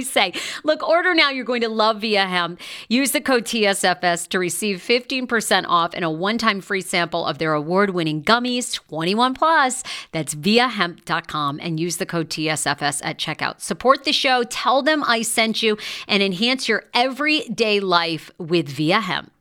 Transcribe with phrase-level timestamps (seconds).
[0.00, 0.32] say?
[0.64, 1.30] Look, order now.
[1.30, 2.60] You're going to love Viia Hemp.
[2.88, 7.38] Use the code TSFS to receive 15% off and a one time free sample of
[7.38, 9.82] their award winning gummies, 21 plus.
[10.12, 13.60] That's viiahemp.com and use the code TSFS at checkout.
[13.60, 15.76] Support the show, tell them I sent you,
[16.08, 19.32] and enhance your everyday life with Viia Hemp.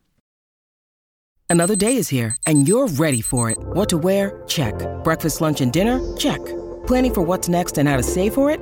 [1.49, 3.57] Another day is here, and you're ready for it.
[3.59, 4.41] What to wear?
[4.47, 4.73] Check.
[5.03, 5.99] Breakfast, lunch, and dinner?
[6.15, 6.39] Check.
[6.87, 8.61] Planning for what's next and how to save for it?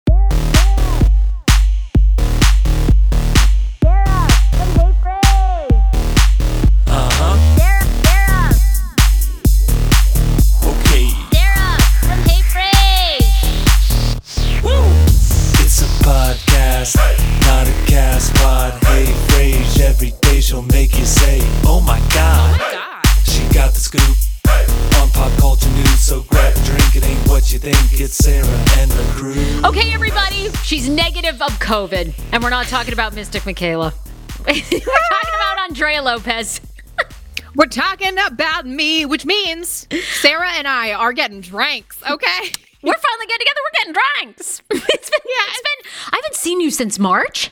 [30.81, 33.93] She's negative of COVID, and we're not talking about Mystic Michaela.
[34.47, 36.59] we're talking about Andrea Lopez.
[37.55, 39.85] We're talking about me, which means
[40.21, 42.39] Sarah and I are getting drinks, okay?
[42.81, 43.59] We're finally getting together.
[43.65, 44.61] We're getting drinks.
[44.71, 45.91] It's been, yeah, it's been.
[46.13, 47.51] I haven't seen you since March.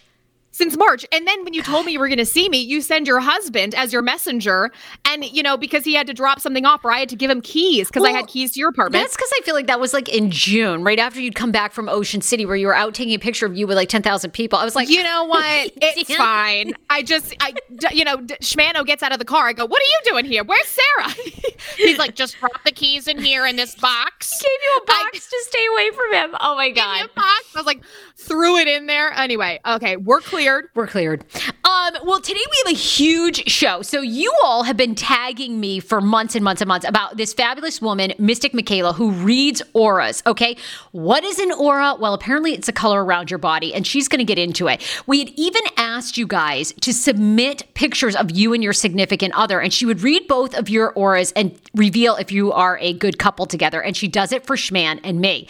[0.59, 1.05] Since March.
[1.13, 3.21] And then when you told me you were going to see me, you send your
[3.21, 4.71] husband as your messenger.
[5.05, 7.31] And, you know, because he had to drop something off or I had to give
[7.31, 9.01] him keys because I had keys to your apartment.
[9.01, 11.71] That's because I feel like that was like in June, right after you'd come back
[11.71, 14.01] from Ocean City, where you were out taking a picture of you with like ten
[14.01, 14.59] thousand people.
[14.59, 15.71] I was like, you know what?
[15.81, 16.73] It's fine.
[16.89, 17.53] I just, I,
[17.91, 19.47] you know, Schmano gets out of the car.
[19.47, 20.43] I go, what are you doing here?
[20.43, 21.13] Where's Sarah?
[21.77, 24.41] He's like, just drop the keys in here in this box.
[24.41, 26.37] gave you a I- box to stay away from him.
[26.41, 27.05] Oh my god.
[27.05, 27.45] a box.
[27.55, 27.81] I was like,
[28.17, 29.11] threw it in there.
[29.13, 30.69] Anyway, okay, we're cleared.
[30.73, 31.25] We're cleared.
[31.63, 33.83] Um, well, today we have a huge show.
[33.83, 37.33] So you all have been tagging me for months and months and months about this
[37.33, 40.23] fabulous woman, Mystic Michaela, who reads auras.
[40.25, 40.57] Okay,
[40.91, 41.95] what is an aura?
[41.99, 44.83] Well, apparently it's a color around your body, and she's going to get into it.
[45.05, 49.59] We had even asked you guys to submit pictures of you and your significant other,
[49.59, 53.19] and she would read both of your auras and reveal if you are a good
[53.19, 53.81] couple together.
[53.81, 55.47] And she does it for Schman and me.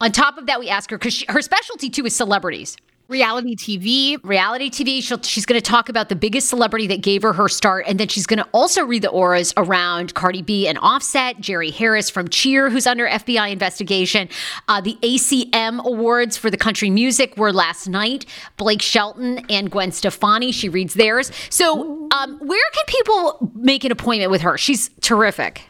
[0.00, 2.76] On top of that, we ask her because her specialty too is celebrities
[3.10, 4.16] Reality TV.
[4.22, 5.02] reality TV.
[5.02, 7.84] She'll, she's going to talk about the biggest celebrity that gave her her start.
[7.88, 11.70] And then she's going to also read the auras around Cardi B and Offset, Jerry
[11.70, 14.28] Harris from Cheer, who's under FBI investigation.
[14.68, 18.26] Uh, the ACM Awards for the country music were last night.
[18.56, 21.32] Blake Shelton and Gwen Stefani, she reads theirs.
[21.50, 24.56] So, um, where can people make an appointment with her?
[24.56, 25.62] She's terrific.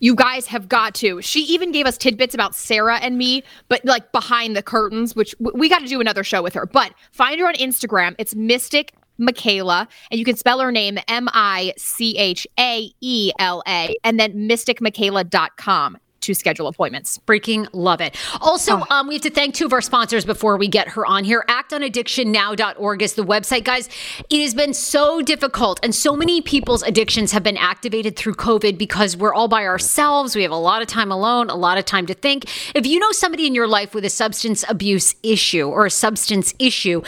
[0.00, 1.22] You guys have got to.
[1.22, 5.34] She even gave us tidbits about Sarah and me, but like behind the curtains, which
[5.38, 6.66] we got to do another show with her.
[6.66, 8.14] But find her on Instagram.
[8.18, 13.30] It's Mystic Michaela, and you can spell her name M I C H A E
[13.38, 17.18] L A, and then mysticmichaela.com to schedule appointments.
[17.26, 18.16] Freaking love it.
[18.40, 18.86] Also, oh.
[18.90, 21.44] um, we have to thank two of our sponsors before we get her on here.
[21.48, 23.88] ActOnAddictionNow.org is the website, guys.
[24.28, 28.78] It has been so difficult, and so many people's addictions have been activated through COVID
[28.78, 30.36] because we're all by ourselves.
[30.36, 32.44] We have a lot of time alone, a lot of time to think.
[32.74, 36.54] If you know somebody in your life with a substance abuse issue or a substance
[36.58, 37.02] issue,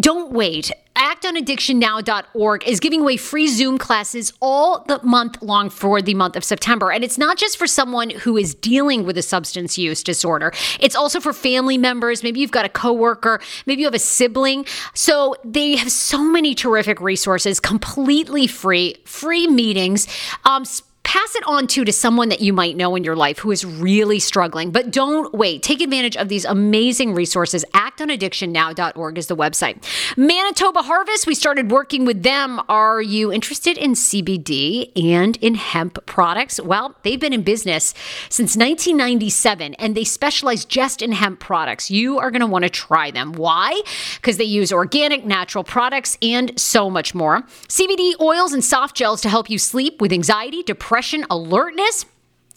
[0.00, 6.14] don't wait actonaddictionnow.org is giving away free Zoom classes all the month long for the
[6.14, 6.90] month of September.
[6.90, 10.94] And it's not just for someone who is dealing with a substance use disorder, it's
[10.94, 12.22] also for family members.
[12.22, 14.66] Maybe you've got a coworker, maybe you have a sibling.
[14.94, 20.06] So they have so many terrific resources, completely free, free meetings.
[20.44, 20.64] Um,
[21.04, 23.64] pass it on to to someone that you might know in your life who is
[23.64, 24.70] really struggling.
[24.70, 25.62] But don't wait.
[25.62, 27.64] Take advantage of these amazing resources.
[27.74, 29.84] ActOnAddictionNow.org is the website.
[30.16, 32.60] Manitoba Harvest, we started working with them.
[32.68, 36.58] Are you interested in CBD and in hemp products?
[36.60, 37.94] Well, they've been in business
[38.30, 41.90] since 1997 and they specialize just in hemp products.
[41.90, 43.34] You are going to want to try them.
[43.34, 43.80] Why?
[44.16, 47.42] Because they use organic, natural products and so much more.
[47.68, 52.06] CBD oils and soft gels to help you sleep with anxiety, depression depression, alertness.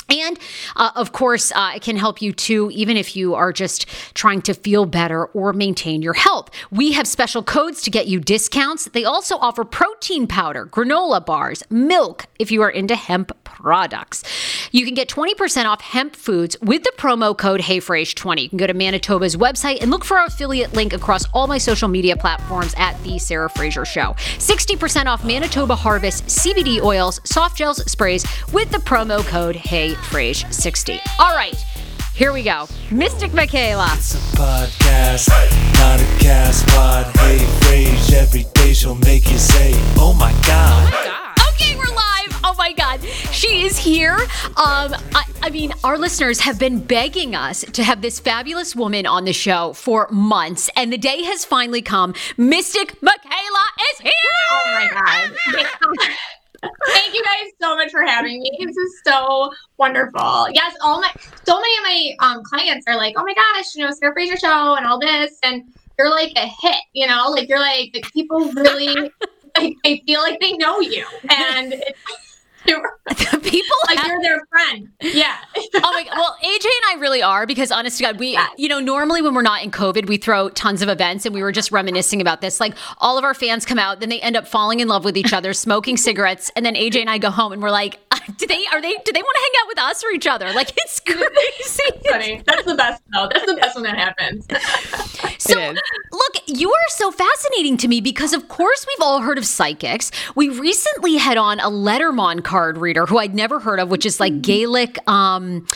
[0.09, 0.39] And
[0.75, 4.41] uh, of course, uh, it can help you too, even if you are just trying
[4.43, 6.49] to feel better or maintain your health.
[6.71, 8.85] We have special codes to get you discounts.
[8.85, 14.23] They also offer protein powder, granola bars, milk if you are into hemp products.
[14.71, 18.43] You can get 20% off hemp foods with the promo code HeyFrase20.
[18.43, 21.57] You can go to Manitoba's website and look for our affiliate link across all my
[21.57, 24.15] social media platforms at The Sarah Fraser Show.
[24.37, 29.55] 60% off Manitoba Harvest CBD oils, soft gels, sprays with the promo code
[29.97, 30.99] HeyFrase60.
[31.19, 31.55] All right.
[32.13, 32.67] Here we go.
[32.91, 33.89] Mystic Michaela.
[33.93, 35.29] It's a podcast,
[35.77, 37.05] not a cast pod.
[37.17, 40.91] Hey, Frase, every day she'll make you say, oh my God.
[40.93, 41.53] Oh my God.
[41.53, 42.41] Okay, we're live.
[42.43, 43.03] Oh my God.
[43.31, 44.15] She is here.
[44.15, 49.05] Um, I, I mean, our listeners have been begging us to have this fabulous woman
[49.05, 52.15] on the show for months, and the day has finally come.
[52.37, 53.63] Mystic Michaela
[53.93, 54.13] is here.
[54.49, 54.89] Oh my
[55.59, 56.09] God.
[56.61, 58.51] Thank you guys so much for having me.
[58.59, 60.47] This is so wonderful.
[60.51, 61.11] Yes, all my
[61.43, 61.83] so many of
[62.19, 64.99] my um, clients are like, "Oh my gosh, you know, Sarah Fraser show and all
[64.99, 65.63] this," and
[65.97, 66.77] you're like a hit.
[66.93, 69.11] You know, like you're like, people really
[69.57, 72.26] like they feel like they know you, and it's
[73.41, 74.07] people like have...
[74.07, 74.89] you're their friend.
[75.01, 75.37] Yeah.
[75.55, 76.13] oh my god.
[76.15, 78.51] Well, AJ and I really are because honest to God, we yes.
[78.57, 81.41] you know, normally when we're not in COVID, we throw tons of events and we
[81.41, 82.59] were just reminiscing about this.
[82.59, 85.17] Like all of our fans come out, then they end up falling in love with
[85.17, 87.99] each other, smoking cigarettes, and then AJ and I go home and we're like,
[88.37, 90.51] do they are they do they want to hang out with us or each other?
[90.53, 91.21] Like it's crazy.
[91.87, 92.41] That's funny.
[92.45, 93.29] That's the best though.
[93.31, 94.47] That's the best when that happens.
[95.37, 95.73] so
[96.11, 100.11] look, you are so fascinating to me because of course we've all heard of psychics.
[100.35, 104.03] We recently had on a Lenormand card card reader who I'd never heard of, which
[104.03, 105.67] is like Gaelic um,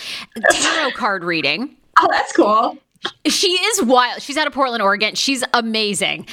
[0.49, 1.77] tarot card reading.
[1.99, 2.75] Oh, that's cool.
[3.27, 4.19] She is wild.
[4.19, 5.13] She's out of Portland, Oregon.
[5.13, 6.25] She's amazing.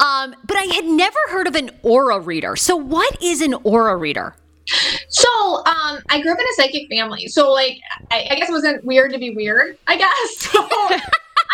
[0.00, 2.56] Um, but I had never heard of an aura reader.
[2.56, 4.34] So, what is an aura reader?
[5.08, 5.28] So,
[5.66, 7.28] um, I grew up in a psychic family.
[7.28, 7.78] So, like,
[8.10, 10.48] I, I guess it wasn't weird to be weird, I guess.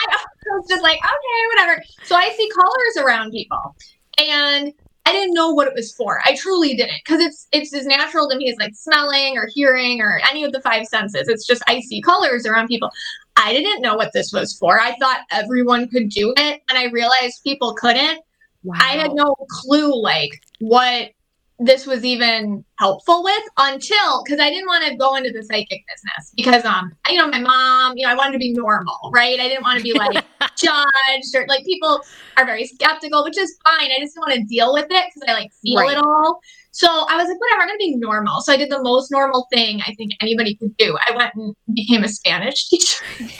[0.01, 0.15] So,
[0.47, 1.83] I was just like, okay, whatever.
[2.05, 3.77] So, I see colors around people.
[4.17, 4.73] And
[5.09, 6.21] I didn't know what it was for.
[6.27, 10.03] I truly didn't because it's it's as natural to me as like smelling or hearing
[10.03, 11.29] or any of the five senses.
[11.29, 12.91] It's just I see colors around people.
[13.37, 14.79] I didn't know what this was for.
[14.79, 18.21] I thought everyone could do it, and I realized people couldn't.
[18.65, 18.77] Wow.
[18.79, 21.13] I had no clue like what
[21.59, 25.83] this was even helpful with until because I didn't want to go into the psychic
[25.87, 29.39] business because um you know my mom you know I wanted to be normal right?
[29.41, 30.25] I didn't want to be like
[30.57, 32.01] judged or like people
[32.37, 33.91] are very skeptical which is fine.
[33.91, 35.97] I just didn't want to deal with it because I like feel right.
[35.97, 36.39] it all.
[36.71, 38.41] So I was like whatever I'm gonna be normal.
[38.41, 40.97] So I did the most normal thing I think anybody could do.
[41.09, 43.05] I went and became a Spanish teacher.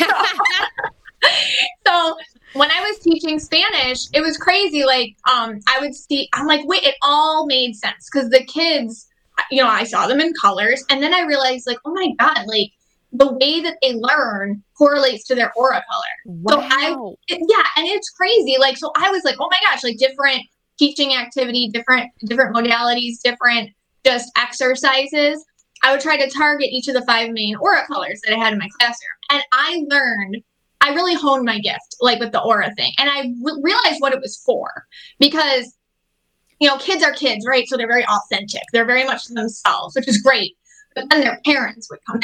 [1.87, 2.17] So
[2.59, 4.85] when I was teaching Spanish, it was crazy.
[4.85, 9.07] Like, um, I would see, I'm like, wait, it all made sense because the kids,
[9.51, 12.47] you know, I saw them in colors, and then I realized, like, oh my god,
[12.47, 12.73] like
[13.13, 16.05] the way that they learn correlates to their aura color.
[16.27, 16.53] Wow.
[16.53, 18.57] So I, it, yeah, and it's crazy.
[18.59, 20.43] Like, so I was like, oh my gosh, like different
[20.79, 23.71] teaching activity, different different modalities, different
[24.05, 25.45] just exercises.
[25.83, 28.53] I would try to target each of the five main aura colors that I had
[28.53, 30.43] in my classroom, and I learned
[30.81, 32.93] I really honed my gift, like with the aura thing.
[32.99, 34.87] And I re- realized what it was for
[35.19, 35.77] because,
[36.61, 37.69] you know, kids are kids, right?
[37.69, 38.63] So they're very authentic.
[38.73, 40.57] They're very much themselves, which is great.
[40.95, 42.21] But then their parents would come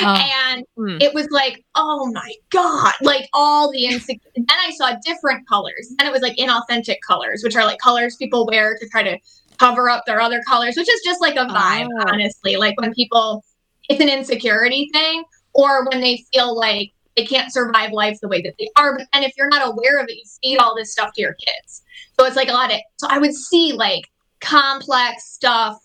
[0.00, 0.14] Oh.
[0.48, 0.96] And Hmm.
[1.00, 4.30] it was like, oh my God, like all the insecure.
[4.34, 5.92] then I saw different colors.
[5.98, 9.18] And it was like inauthentic colors, which are like colors people wear to try to
[9.58, 12.04] cover up their other colors, which is just like a vibe, Oh.
[12.08, 12.56] honestly.
[12.56, 13.44] Like when people,
[13.90, 18.42] it's an insecurity thing, or when they feel like they can't survive life the way
[18.42, 18.96] that they are.
[18.96, 21.34] But and if you're not aware of it, you feed all this stuff to your
[21.34, 21.82] kids.
[22.18, 24.04] So it's like a lot of, so I would see like
[24.40, 25.78] complex stuff.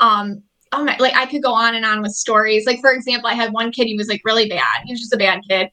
[0.00, 2.66] Um, oh my, like I could go on and on with stories.
[2.66, 4.82] Like for example, I had one kid, he was like really bad.
[4.84, 5.70] He was just a bad kid.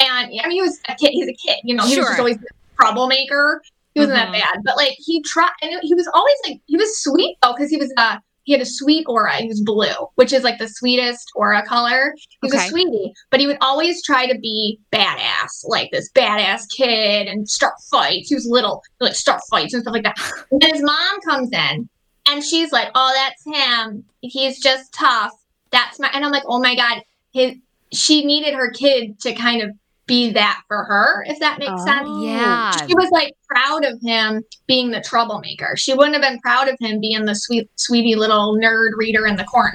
[0.00, 2.18] And I mean, he was a kid, he's a kid, you know, he was just
[2.18, 2.40] always a
[2.76, 3.62] troublemaker.
[3.94, 4.32] He wasn't Mhm.
[4.32, 7.52] that bad, but like he tried, and he was always like, he was sweet though,
[7.52, 9.36] because he was, uh, he had a sweet aura.
[9.36, 12.14] He was blue, which is like the sweetest aura color.
[12.16, 12.66] He was Okay.
[12.66, 17.48] a sweetie, but he would always try to be badass, like this badass kid, and
[17.48, 18.28] start fights.
[18.28, 20.16] He was little, like start fights and stuff like that.
[20.50, 21.88] And then his mom comes in,
[22.28, 24.04] and she's like, "Oh, that's him.
[24.20, 25.32] He's just tough.
[25.70, 27.54] That's my." And I'm like, "Oh my god, his."
[27.94, 29.70] She needed her kid to kind of
[30.06, 32.02] be that for her, if that makes sense.
[32.04, 32.24] Oh.
[32.24, 32.72] Yeah.
[32.86, 35.76] She was like proud of him being the troublemaker.
[35.76, 39.36] She wouldn't have been proud of him being the sweet, sweetie little nerd reader in
[39.36, 39.72] the corner.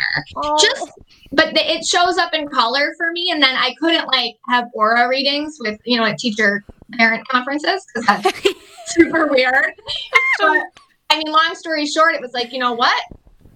[0.59, 0.91] Just,
[1.31, 4.65] but the, it shows up in color for me, and then I couldn't like have
[4.73, 8.43] aura readings with you know at teacher parent conferences because that's
[8.87, 9.73] super weird.
[10.39, 10.61] But
[11.09, 13.01] I mean, long story short, it was like you know what.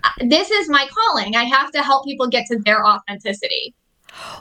[0.04, 1.36] Uh, This is my calling.
[1.36, 3.76] I have to help people get to their authenticity.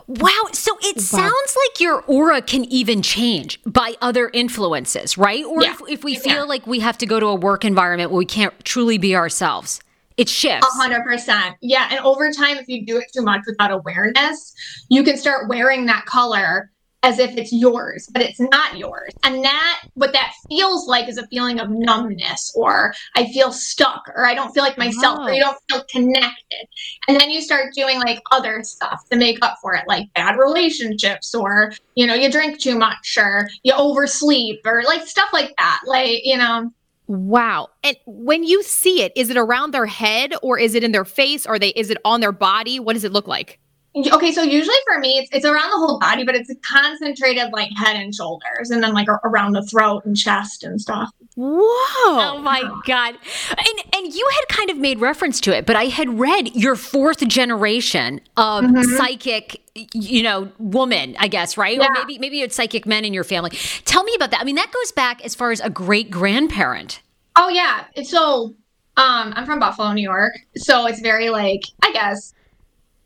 [0.07, 0.49] Wow.
[0.53, 5.45] So it sounds like your aura can even change by other influences, right?
[5.45, 5.73] Or Yeah.
[5.73, 6.21] if, if we Yeah.
[6.21, 9.15] feel like we have to go to a work environment where we can't truly be
[9.15, 9.81] ourselves,
[10.17, 10.67] it shifts.
[10.67, 11.57] A hundred percent.
[11.63, 11.89] Yeah.
[11.91, 14.53] And over time, if you do it too much without awareness,
[14.89, 16.71] you can start wearing that color
[17.03, 19.13] as if it's yours, but it's not yours.
[19.23, 24.03] And that, what that feels like is a feeling of numbness, or I feel stuck,
[24.15, 25.33] or I don't feel like myself, or Oh.
[25.33, 26.67] you don't feel connected.
[27.09, 30.37] And then you start doing like other stuff to make up for it, like bad
[30.39, 35.55] relationships, or, you know, you drink too much, or you oversleep, or like stuff like
[35.57, 35.81] that.
[35.87, 36.71] Like, you know,
[37.07, 37.71] Wow.
[37.83, 41.05] And when you see it, is it around their head or is it in their
[41.05, 42.79] face or they is it on their body?
[42.79, 43.59] What does it look like?
[43.97, 47.71] Okay, so usually for me, it's, it's around the whole body, but it's concentrated like
[47.77, 51.11] head and shoulders, and then like around the throat and chest and stuff.
[51.35, 51.57] Whoa.
[51.57, 53.17] Oh my god.
[53.51, 56.77] And and you had kind of made reference to it, but I had read your
[56.77, 58.65] fourth generation of
[58.97, 59.61] psychic
[59.95, 61.79] you know, woman, I guess, right?
[61.79, 63.51] Or maybe maybe you had psychic men in your family.
[63.85, 64.41] Tell me about that.
[64.41, 67.01] I mean, that goes back as far as a great grandparent.
[67.37, 68.55] Oh yeah, so
[68.97, 72.35] um, I'm from Buffalo, New York, so it's very like I guess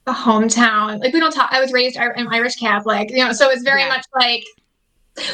[0.06, 1.00] a hometown.
[1.00, 1.50] Like we don't talk.
[1.52, 3.88] I was raised an Irish Catholic, you know, so it's very Yeah.
[3.88, 4.44] much like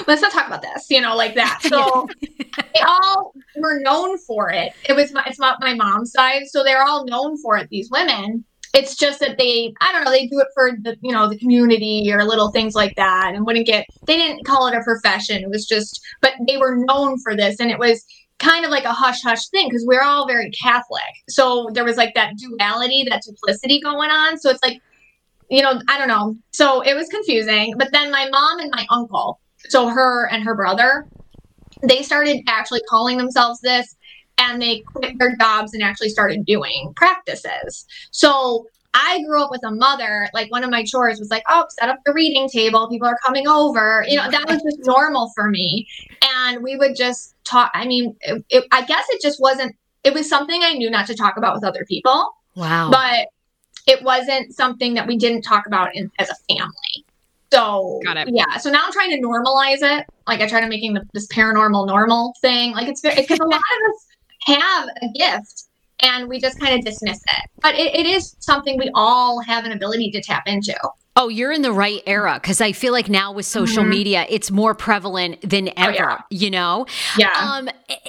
[0.07, 1.61] let's not talk about this, you know, like that.
[1.63, 4.73] So they all were known for it.
[4.89, 7.69] It was my, it's not my mom's side, so they're all known for it.
[7.71, 8.45] These women.
[8.73, 11.37] It's just that they, I don't know, they do it for the, you know, the
[11.39, 13.85] community or little things like that, and wouldn't get.
[14.07, 15.43] They didn't call it a profession.
[15.43, 18.05] It was just, but they were known for this, and it was
[18.41, 21.03] kind of like a hush hush thing because we're all very Catholic.
[21.29, 24.39] So there was like that duality, that duplicity going on.
[24.39, 24.81] So it's like,
[25.51, 26.35] you know, I don't know.
[26.51, 27.75] So it was confusing.
[27.77, 31.07] But then my mom and my uncle, so her and her brother,
[31.83, 33.95] they started actually calling themselves this
[34.39, 37.85] and they quit their jobs and actually started doing practices.
[38.11, 41.65] So I grew up with a mother, like one of my chores was like, oh,
[41.79, 42.89] set up the reading table.
[42.89, 44.05] People are coming over.
[44.09, 45.87] You know, that was just normal for me.
[46.45, 47.71] And we would just talk.
[47.73, 51.07] I mean, it, it, I guess it just wasn't, it was something I knew not
[51.07, 52.91] to talk about with other people, Wow.
[52.91, 53.29] but
[53.87, 57.05] it wasn't something that we didn't talk about in, as a family.
[57.53, 58.29] So, Got it.
[58.33, 58.57] yeah.
[58.59, 60.07] So now I'm trying to normalize it.
[60.27, 62.73] Like I try to making the, this paranormal normal thing.
[62.73, 64.07] Like it's because a lot of us
[64.47, 65.65] have a gift
[66.03, 67.51] and we just kind of dismiss it.
[67.61, 70.75] But it, it is something we all have an ability to tap into.
[71.17, 73.89] Oh, you're in the right era because I feel like now with social Mhm.
[73.89, 76.19] media, it's more prevalent than ever, yeah.
[76.31, 76.87] you know?
[77.19, 77.33] Yeah.
[77.37, 77.69] Um,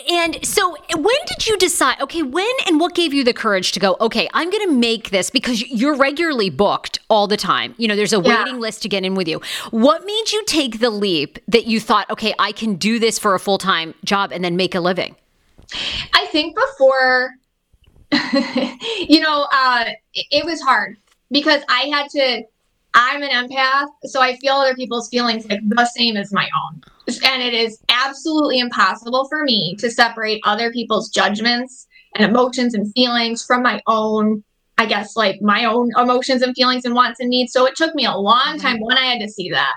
[0.09, 3.79] and so when did you decide, okay, when and what gave you the courage to
[3.79, 7.73] go, okay, I'm going to make this because you're regularly booked all the time.
[7.77, 8.43] You know, there's a Yeah.
[8.43, 9.41] waiting list to get in with you.
[9.71, 13.33] What made you take the leap that you thought, okay, I can do this for
[13.33, 15.15] a full time job and then make a living?
[16.13, 17.31] I think before,
[19.07, 20.97] you know, uh, it, it was hard
[21.31, 22.43] because I had to.
[22.93, 26.81] I'm an empath, so I feel other people's feelings like the same as my own,
[27.23, 32.91] and it is absolutely impossible for me to separate other people's judgments and emotions and
[32.93, 34.43] feelings from my own.
[34.77, 37.53] I guess like my own emotions and feelings and wants and needs.
[37.53, 39.75] So it took me a long time when I had to see that.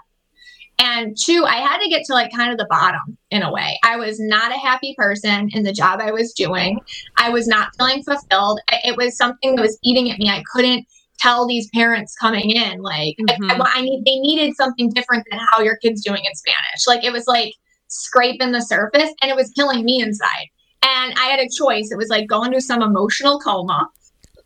[0.79, 3.79] And two, I had to get to like kind of the bottom in a way.
[3.85, 6.81] I was not a happy person in the job I was doing.
[7.17, 8.61] I was not feeling fulfilled.
[8.85, 10.29] It was something that was eating at me.
[10.29, 10.87] I couldn't
[11.21, 13.61] tell these parents coming in like I- Mhm.
[13.63, 16.87] I, I need they needed something different than how your kid's doing in Spanish.
[16.89, 17.55] Like it was like
[17.89, 20.49] scraping the surface and it was killing me inside.
[20.83, 21.91] And I had a choice.
[21.93, 23.89] It was like go into some emotional coma,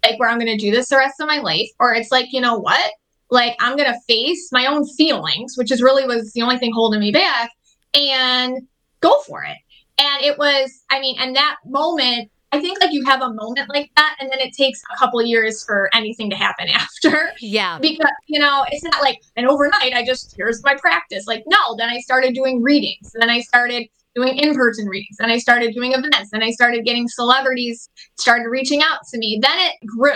[0.05, 2.41] like where I'm gonna do this the rest of my life, or it's like, you
[2.43, 2.91] know what?
[3.31, 7.01] Like I'm gonna face my own feelings, which is really was the only thing holding
[7.01, 7.51] me back,
[7.95, 8.67] and
[9.01, 9.57] go for it.
[10.01, 13.69] And it was, I mean, and that moment, I think like you have a moment
[13.69, 17.79] like that, and then it takes a couple years for anything to happen after Yeah.
[17.81, 21.77] because you know it's not like and overnight i just here's my practice like no
[21.77, 25.93] then i started doing readings then i started doing in-person readings then i started doing
[25.93, 30.13] events then i started getting celebrities started reaching out to me then it grew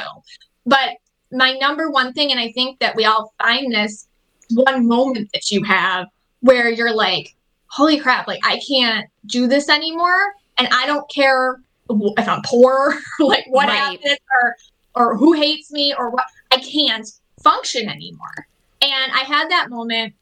[0.66, 0.90] but
[1.32, 4.06] my number one thing and i think that we all find this
[4.50, 6.06] one moment that you have
[6.40, 7.34] where you're like
[7.66, 12.94] holy crap like i can't do this anymore and i don't care if i'm poor
[13.20, 13.76] like what Right.
[13.76, 14.56] happened or
[14.94, 17.08] or who hates me or what I can't
[17.42, 18.46] function anymore.
[18.82, 20.12] And I had that moment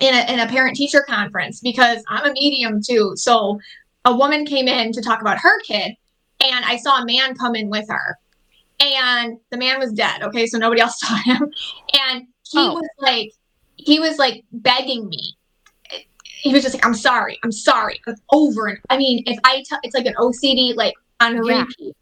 [0.00, 3.12] in a, in a parent teacher conference because I'm a medium too.
[3.14, 3.60] So
[4.04, 5.94] a woman came in to talk about her kid,
[6.40, 8.18] and I saw a man come in with her.
[8.80, 10.22] And the man was dead.
[10.22, 10.46] Okay.
[10.46, 11.42] So nobody else saw him.
[12.08, 12.74] And he Oh.
[12.74, 13.30] was like,
[13.76, 15.34] he was like begging me.
[16.42, 17.38] He was just like, I'm sorry.
[17.42, 18.00] I'm sorry.
[18.06, 21.60] I'm over and I mean, if I tell, it's like an OCD, like on Yeah.
[21.60, 21.96] repeat.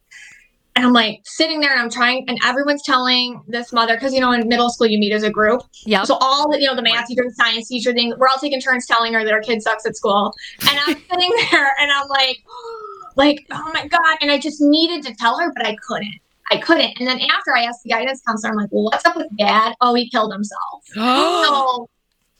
[0.74, 4.20] And I'm like sitting there and I'm trying, and everyone's telling this mother, because you
[4.20, 5.60] know, in middle school, you meet as a group.
[5.84, 6.02] Yeah.
[6.04, 8.58] So all the, you know, the math teacher, the science teacher thing, we're all taking
[8.60, 10.32] turns telling her that our kid sucks at school.
[10.62, 12.38] And I'm sitting there and I'm like,
[13.16, 14.16] like, oh my God.
[14.22, 16.14] And I just needed to tell her, but I couldn't.
[16.50, 16.98] I couldn't.
[16.98, 19.74] And then after I asked the guidance counselor, I'm like, well, what's up with dad?
[19.80, 20.84] Oh, he killed himself.
[20.96, 21.88] Oh.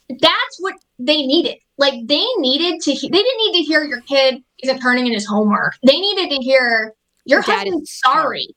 [0.09, 1.57] so that's what they needed.
[1.77, 5.13] Like they needed to, he- they didn't need to hear your kid isn't turning in
[5.13, 5.75] his homework.
[5.85, 6.93] They needed to hear
[7.25, 8.47] your Dad is husband's sorry,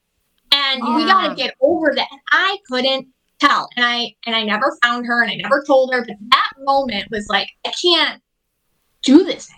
[0.53, 1.07] and we ah.
[1.07, 2.09] got to get over that.
[2.11, 5.93] And I couldn't tell, and I and I never found her, and I never told
[5.93, 6.05] her.
[6.05, 8.23] But that moment was like, I can't
[9.03, 9.51] do this.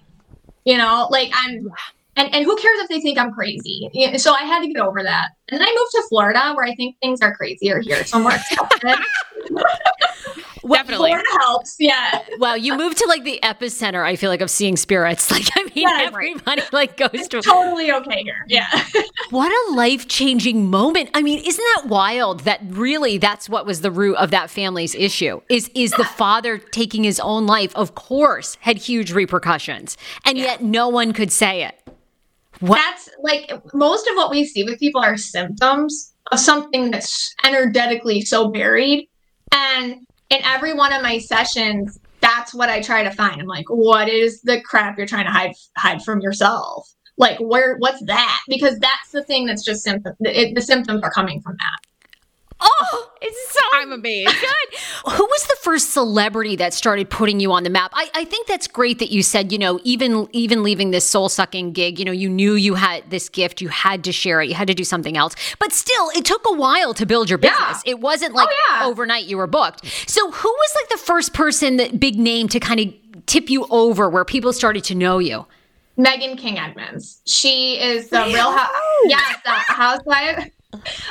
[0.65, 1.71] You know, like I'm.
[2.19, 3.89] And, and who cares if they think I'm crazy?
[4.17, 5.29] So I had to get over that.
[5.51, 8.05] And then I moved to Florida where I think things are crazier here.
[8.05, 8.99] So I'm more accepted.
[10.69, 11.11] Definitely.
[11.11, 11.77] Florida helps.
[11.79, 12.21] Yeah.
[12.39, 15.31] Well, you moved to like the epicenter, I feel like, of seeing spirits.
[15.39, 16.07] Like, I mean, Yeah, right.
[16.07, 18.45] everybody like goes to Totally okay here.
[18.49, 18.67] Yeah.
[19.31, 21.11] what a life changing moment.
[21.15, 24.97] I mean, isn't that wild that really that's what was the root of that family's
[24.97, 25.41] issue?
[25.49, 29.97] Is is the father taking his own life, of course, had huge repercussions.
[30.25, 31.88] And yet no one could say it.
[32.61, 37.35] What That's like most of what we see with people are symptoms of something that's
[37.45, 39.09] energetically so buried.
[39.53, 43.41] And in every one of my sessions, that's what I try to find.
[43.41, 46.89] I'm like, what is the crap you're trying to hide hide from yourself?
[47.17, 47.77] Like, where?
[47.79, 48.41] What's that?
[48.49, 50.15] Because that's the thing that's just symptom.
[50.21, 51.88] It, the symptoms are coming from that.
[52.61, 54.29] Oh, it's so I'm amazed.
[54.41, 55.13] good.
[55.13, 57.93] Who was the first celebrity that started putting you on the map?
[57.95, 61.29] I, I think that's great that you said, you know, even even leaving this soul
[61.29, 64.49] sucking gig, you know, you knew you had this gift, you had to share it,
[64.49, 65.35] you had to do something else.
[65.61, 67.51] But still, it took a while to build your Yeah.
[67.51, 67.83] business.
[67.87, 68.87] It wasn't like oh, yeah.
[68.87, 69.87] overnight you were booked.
[70.09, 73.67] So who was like the first person that big name to kind of tip you
[73.71, 75.47] over where people started to know you?
[75.97, 77.21] Megan King Edmonds.
[77.27, 78.71] She is the real house.
[78.73, 79.07] Oh.
[79.09, 80.51] Yes, the housewife,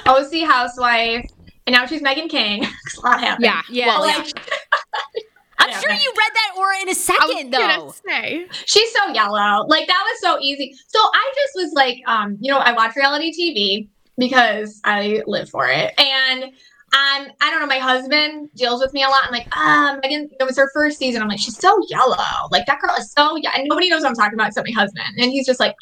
[0.05, 1.29] OC housewife,
[1.67, 2.63] and now she's Megan King.
[2.97, 3.45] a lot happened.
[3.45, 3.61] Yeah.
[3.69, 3.87] Yeah.
[3.87, 4.17] Well, yeah.
[4.17, 4.49] like,
[5.59, 7.57] I'm yeah, sure you read that aura in a second though.
[7.57, 8.47] gonna say.
[8.65, 9.65] she's so yellow.
[9.67, 10.73] Like that was so easy.
[10.87, 15.49] So I just was like, um, you know, I watch reality TV because I live
[15.49, 15.93] for it.
[15.99, 19.23] And um, I don't know, my husband deals with me a lot.
[19.25, 21.21] I'm like, ah, Megan, it was her first season.
[21.21, 22.47] I'm like, she's so yellow.
[22.51, 23.51] Like that girl is so yeah.
[23.55, 25.17] And nobody knows what I'm talking about except my husband.
[25.17, 25.75] And he's just like,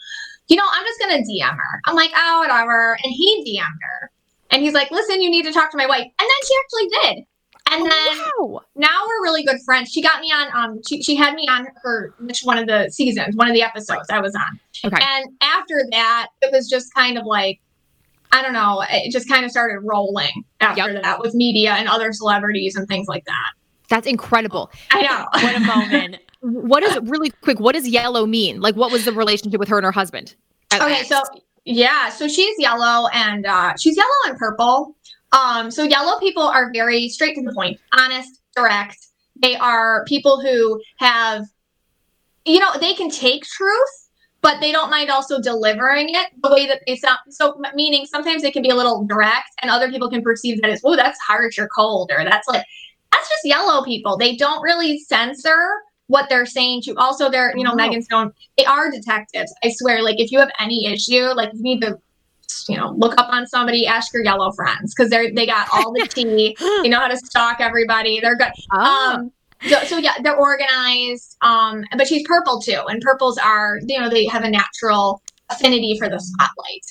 [0.48, 1.82] you know, I'm just gonna DM her.
[1.86, 2.98] I'm like, oh, whatever.
[3.04, 4.12] And he DM'd her.
[4.52, 6.04] And he's like, listen, you need to talk to my wife.
[6.04, 7.26] And then she actually did.
[7.72, 8.62] And then Wow.
[8.76, 9.92] now we're really good friends.
[9.92, 12.90] She got me on um she, she had me on her which one of the
[12.92, 14.60] seasons, one of the episodes I was on.
[14.86, 15.04] Okay.
[15.04, 17.60] And after that, it was just kind of like
[18.32, 21.04] I don't know, it just kind of started rolling after Yep.
[21.04, 23.52] that with media and other celebrities and things like that.
[23.90, 24.70] That's incredible.
[24.92, 25.26] I know.
[25.42, 26.18] What a moment.
[26.42, 27.60] What is really quick?
[27.60, 28.62] What does yellow mean?
[28.62, 30.36] Like, what was the relationship with her and her husband?
[30.74, 31.22] Okay, so
[31.66, 34.96] yeah, so she's yellow and uh, she's yellow and purple.
[35.32, 38.98] Um, so yellow people are very straight to the point, honest, direct.
[39.42, 41.46] They are people who have,
[42.46, 44.10] you know, they can take truth,
[44.42, 47.20] but they don't mind also delivering it the way that they sound.
[47.30, 50.70] So meaning sometimes they can be a little direct, and other people can perceive that
[50.70, 52.64] as, oh, that's harsh or cold, or that's like
[53.12, 54.18] that's just yellow people.
[54.18, 56.96] They don't really censor what they're saying to.
[56.96, 57.76] Also, they're you know Oh.
[57.76, 59.54] Megan Stone they are detectives.
[59.64, 60.04] I swear.
[60.04, 61.98] Like if you have any issue, like you need to
[62.70, 65.92] you know, look up on somebody, ask your yellow friends because they're they got all
[65.92, 66.56] the tea.
[66.84, 68.20] they know how to stalk everybody.
[68.20, 68.52] They're good.
[68.72, 69.16] Ah.
[69.16, 69.32] Um,
[69.68, 71.38] so, so yeah, they're organized.
[71.42, 75.98] Um, but she's purple too, and purples are you know they have a natural affinity
[75.98, 76.86] for the spotlight.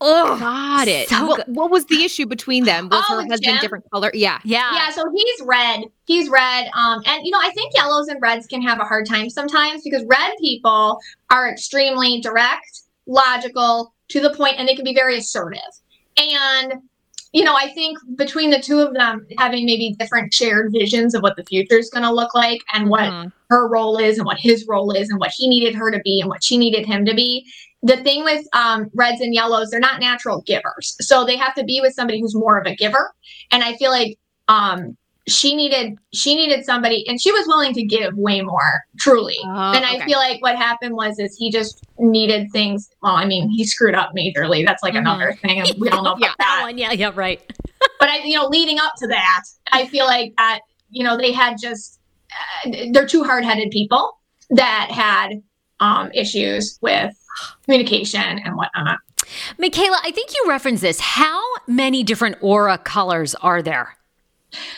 [0.00, 1.08] Oh, Got it.
[1.08, 2.88] So what, what was the issue between them?
[2.90, 3.58] Was Oh, her husband Jim?
[3.60, 4.10] different color?
[4.12, 4.40] Yeah.
[4.44, 4.74] yeah.
[4.74, 5.84] Yeah, so he's red.
[6.04, 6.68] He's red.
[6.76, 9.82] Um, and you know, I think yellows and reds can have a hard time sometimes
[9.82, 10.98] because red people
[11.30, 15.60] are extremely direct, logical, to the point, and they can be very assertive.
[16.18, 16.74] And
[17.32, 21.22] you know, I think between the two of them having maybe different shared visions of
[21.22, 23.32] what the future is going to look like and what Mhm.
[23.50, 26.20] her role is and what his role is and what he needed her to be
[26.20, 27.44] and what she needed him to be.
[27.86, 30.96] The thing with um, reds and yellows, they're not natural givers.
[31.00, 33.12] So they have to be with somebody who's more of a giver.
[33.52, 34.18] And I feel like
[34.48, 34.96] um,
[35.28, 39.36] she needed she needed somebody and she was willing to give way more, truly.
[39.44, 40.04] Oh, and I okay.
[40.04, 42.90] feel like what happened was is he just needed things.
[43.02, 44.64] Well, I mean, he screwed up majorly.
[44.66, 44.98] That's like Mhm.
[45.00, 45.64] another thing.
[45.78, 46.78] We don't know about Yeah, That one.
[46.78, 46.92] Yeah.
[46.92, 47.12] Yeah.
[47.14, 47.40] Right.
[48.00, 51.32] but I, you know, leading up to that, I feel like that, you know, they
[51.32, 52.00] had just,
[52.64, 54.18] uh, they're two hard headed people
[54.50, 55.42] that had
[55.80, 57.14] um, issues with
[57.64, 58.98] communication and whatnot.
[59.58, 61.00] Michaela, I think you referenced this.
[61.00, 63.96] How many different aura colors are there?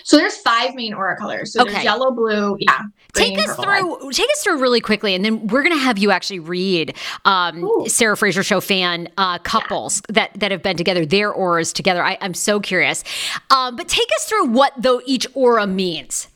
[0.03, 1.53] So there's five main aura colors.
[1.53, 1.73] So Okay.
[1.73, 2.83] there's yellow, blue, yeah.
[3.13, 3.81] Take us red.
[3.81, 4.11] through.
[4.13, 7.65] Take us through really quickly, and then we're going to have you actually read um,
[7.65, 7.85] Ooh.
[7.89, 12.03] Sarah Fraser Show fan uh, couples that that have been together, their auras together.
[12.03, 13.05] I, I'm so curious.
[13.51, 16.29] Um, but take us through what though each aura means.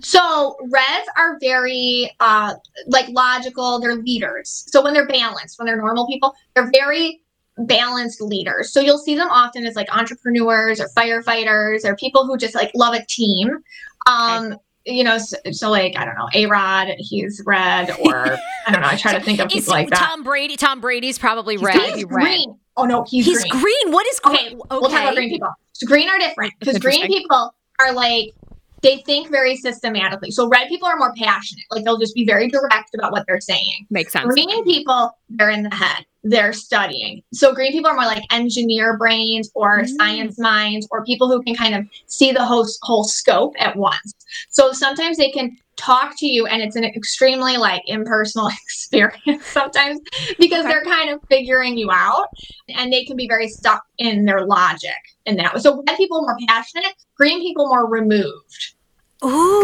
[0.00, 2.54] So reds are very uh
[2.86, 4.64] like logical, they're leaders.
[4.68, 7.22] So when they're balanced, when they're normal people, they're very
[7.58, 8.72] balanced leaders.
[8.72, 12.70] So you'll see them often as like entrepreneurs or firefighters or people who just like
[12.74, 13.50] love a team.
[14.06, 18.72] Um you know, so, so like I don't know, A Rod, he's red, or I
[18.72, 18.88] don't know.
[18.88, 19.98] I try to think of people like that.
[19.98, 20.56] Tom Brady?
[20.56, 21.94] Tom Brady's probably He's red.
[21.94, 22.24] He's red.
[22.24, 22.58] green.
[22.76, 23.60] Oh no, he's, He's green.
[23.60, 23.92] green.
[23.92, 24.36] What is green?
[24.36, 25.50] Okay, we'll talk about green people.
[25.72, 28.32] So green are different because green people are like
[28.82, 30.30] they think very systematically.
[30.30, 31.64] So red people are more passionate.
[31.70, 33.86] Like they'll just be very direct about what they're saying.
[33.90, 34.26] Makes sense.
[34.32, 36.04] Green people, they're in the head.
[36.24, 37.22] They're studying.
[37.32, 39.88] So green people are more like engineer brains or Mm.
[39.96, 44.14] science minds or people who can kind of see the whole, whole scope at once.
[44.50, 50.00] So sometimes they can talk to you and it's an extremely like impersonal experience sometimes
[50.38, 50.68] because Okay.
[50.68, 52.26] they're kind of figuring you out
[52.68, 54.90] and they can be very stuck in their logic
[55.24, 55.60] in that way.
[55.60, 58.74] So red people more passionate, green people more removed.
[59.24, 59.62] Ooh.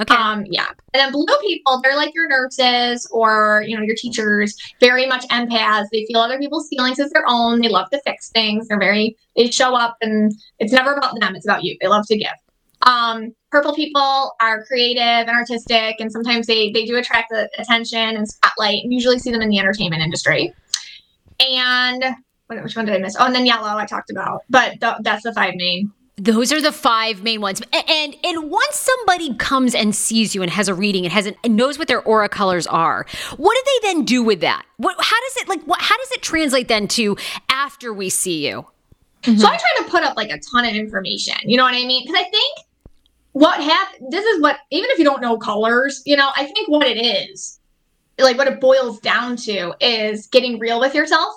[0.00, 0.14] Okay.
[0.14, 0.66] Um, yeah.
[0.94, 5.26] And then blue people, they're like your nurses or, you know, your teachers, very much
[5.28, 5.88] empaths.
[5.92, 7.60] They feel other people's feelings as their own.
[7.60, 8.68] They love to fix things.
[8.68, 11.36] They're very, they show up and it's never about them.
[11.36, 11.76] It's about you.
[11.82, 12.28] They love to give.
[12.82, 17.98] Um, purple people are creative and artistic, and sometimes they, they do attract the attention
[17.98, 18.82] and spotlight.
[18.84, 20.54] And usually see them in the entertainment industry.
[21.40, 22.04] And
[22.48, 23.16] which one did I miss?
[23.18, 25.92] Oh, and then yellow I talked about, but th- that's the five main.
[26.16, 27.62] Those are the five main ones.
[27.72, 31.34] And and once somebody comes and sees you and has a reading and has an,
[31.44, 34.66] and knows what their aura colors are, what do they then do with that?
[34.76, 37.16] What how does it like what how does it translate then to
[37.48, 38.66] after we see you?
[39.24, 41.36] So I try to put up like a ton of information.
[41.44, 42.04] You know what I mean?
[42.06, 42.58] Because I think
[43.32, 46.68] what happened, this is what, even if you don't know colors, you know, I think
[46.68, 47.60] what it is,
[48.18, 51.34] like what it boils down to is getting real with yourself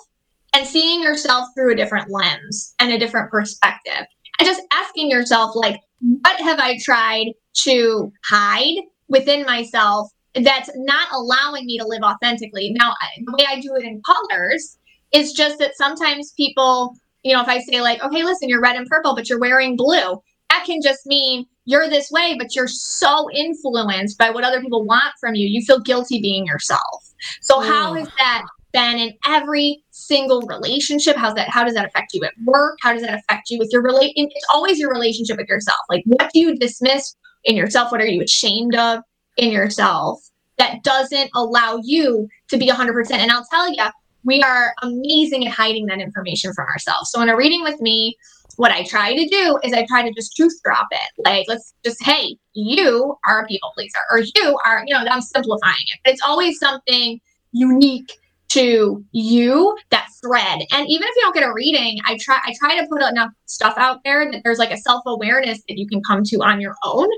[0.54, 4.06] and seeing yourself through a different lens and a different perspective.
[4.38, 8.76] And just asking yourself, like, what have I tried to hide
[9.08, 12.74] within myself that's not allowing me to live authentically?
[12.76, 14.78] Now, the way I do it in colors
[15.12, 18.76] is just that sometimes people you know, if I say like, okay, listen, you're red
[18.76, 22.68] and purple, but you're wearing blue, that can just mean you're this way, but you're
[22.68, 25.46] so influenced by what other people want from you.
[25.46, 27.12] You feel guilty being yourself.
[27.40, 28.00] So how mm.
[28.00, 31.16] has that been in every single relationship?
[31.16, 31.48] How's that?
[31.48, 32.76] How does that affect you at work?
[32.82, 34.12] How does that affect you with your relate?
[34.16, 35.78] It's always your relationship with yourself.
[35.88, 37.92] Like, what do you dismiss in yourself?
[37.92, 39.00] What are you ashamed of
[39.36, 40.20] in yourself
[40.58, 43.10] that doesn't allow you to be 100%?
[43.12, 43.84] And I'll tell you,
[44.24, 47.10] we are amazing at hiding that information from ourselves.
[47.10, 48.16] So in a reading with me,
[48.56, 51.24] what I try to do is I try to just truth drop it.
[51.24, 55.20] Like, let's just, hey, you are a people pleaser, or you are, you know, I'm
[55.20, 56.00] simplifying it.
[56.04, 57.20] But it's always something
[57.52, 58.12] unique
[58.50, 60.60] to you, that thread.
[60.72, 63.30] And even if you don't get a reading, I try I try to put enough
[63.46, 66.76] stuff out there that there's like a self-awareness that you can come to on your
[66.84, 67.08] own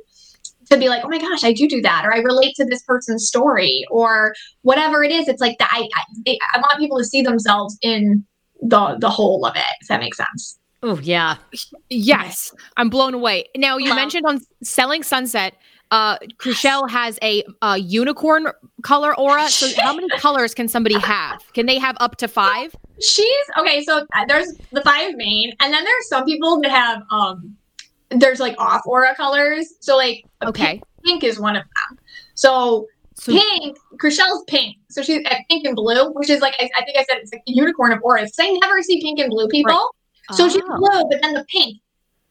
[0.71, 2.83] to be like, oh my gosh, I do do that, or I relate to this
[2.83, 5.29] person's story, or whatever it is.
[5.29, 5.69] It's like that.
[5.73, 5.89] I
[6.27, 8.25] I, I want people to see themselves in
[8.63, 9.65] the the whole of it.
[9.81, 10.59] If that makes sense.
[10.87, 11.37] Oh yeah.
[11.91, 13.47] Yes, I'm blown away.
[13.57, 13.97] Now you Hello?
[13.97, 15.55] mentioned on Selling Sunset
[15.91, 18.49] uh Chrishell has a, a unicorn
[18.83, 19.49] color aura.
[19.49, 21.41] So how many colors can somebody have?
[21.55, 22.75] Can they have up to five?
[23.01, 23.83] She's okay.
[23.83, 27.57] So uh, there's the five main, and then there's some people that have um,
[28.11, 29.75] there's like off aura colors.
[29.81, 30.75] So like Okay.
[30.75, 31.99] pink, pink is one of them.
[32.35, 34.77] So So pink, Chrishell's pink.
[34.91, 37.33] So she's at pink and blue, which is like I, I think I said it's
[37.33, 38.33] like the unicorn of auras.
[38.39, 39.91] I never see pink and blue people.
[40.33, 40.77] So she's Oh.
[40.79, 41.79] blue, but then the pink.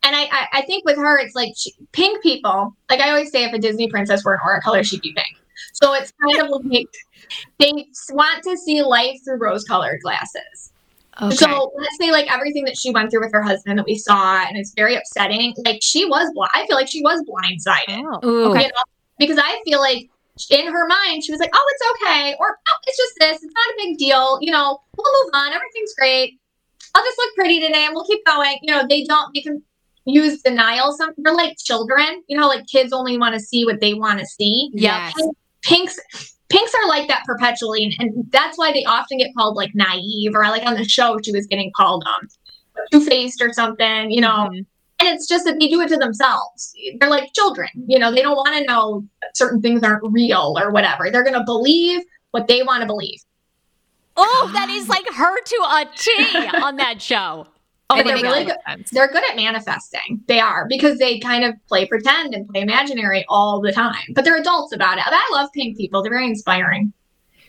[0.03, 2.75] And I, I, I think with her, it's like she, pink people.
[2.89, 5.38] Like I always say, if a Disney princess were an aura color, she'd be pink.
[5.73, 6.88] So it's kind of like
[7.60, 7.71] they
[8.12, 10.71] want to see life through rose-colored glasses.
[11.21, 11.36] Okay.
[11.38, 14.45] So let's say like everything that she went through with her husband that we saw,
[14.45, 15.55] and it's very upsetting.
[15.65, 18.03] Like she was, bl- I feel like she was blindsided.
[18.21, 18.29] Oh.
[18.29, 18.58] Ooh.
[18.58, 18.84] You know,
[19.17, 20.10] because I feel like
[20.51, 23.41] in her mind she was like, "Oh, it's okay," or "Oh, it's just this.
[23.41, 24.38] It's not a big deal.
[24.41, 25.53] You know, we'll move on.
[25.53, 26.38] Everything's great.
[26.95, 29.31] I'll just look pretty today, and we'll keep going." You know, they don't.
[29.36, 29.62] They can
[30.05, 30.93] use denial.
[30.93, 32.23] Some they're like children.
[32.27, 34.71] You know, like kids only want to see what they want to see.
[34.73, 35.12] Yeah.
[35.15, 35.27] Yes.
[35.62, 35.99] Pinks.
[36.49, 40.31] Pinks are like that perpetually, and, and that's why they often get called like naive,
[40.34, 42.27] or like on the show she was getting called um
[42.91, 44.49] two faced or something, you know.
[44.51, 44.65] Mhm.
[44.99, 46.73] And it's just that they do it to themselves.
[46.99, 49.03] They're like children, you know, they don't want to know
[49.34, 51.10] certain things aren't real or whatever.
[51.12, 53.19] They're going to believe what they want to believe.
[54.17, 57.47] Oh, that is like her to a T on that show.
[57.89, 58.56] Oh, And they're really good.
[58.91, 60.23] They're good at manifesting.
[60.28, 64.13] They are because they kind of play pretend and play imaginary all the time.
[64.15, 65.04] But they're adults about it.
[65.06, 66.01] I love pink people.
[66.01, 66.93] They're very inspiring.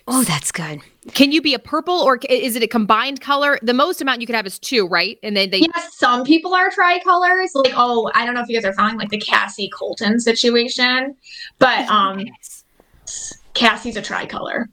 [0.09, 0.81] Oh, that's good.
[1.15, 3.59] Can you be a purple or is it a combined color?
[3.63, 5.19] The most amount you could have is two, right?
[5.23, 7.55] And then they Yes, some people are tricolors.
[7.55, 11.17] Like, oh, I don't know if you guys are following like the Cassie Colton situation,
[11.59, 12.25] but um
[13.55, 14.69] Cassie's a tricolor.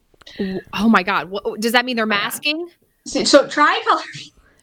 [0.74, 1.30] Oh my god.
[1.30, 2.70] What, does that mean they're masking?
[3.06, 4.02] So, so tricolor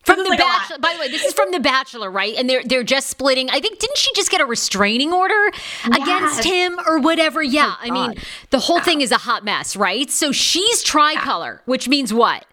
[0.05, 0.39] From the like.
[0.39, 0.79] Bachelor.
[0.79, 2.35] By the way, this is from the Bachelor, right?
[2.37, 3.51] And they're they're just splitting.
[3.51, 5.51] I think didn't she just get a restraining order
[5.85, 7.43] against him or whatever?
[7.43, 7.75] Yeah.
[7.77, 8.15] Oh I mean,
[8.51, 10.11] the whole thing is a hot mess, right?
[10.11, 12.47] So she's tricolor, which means what?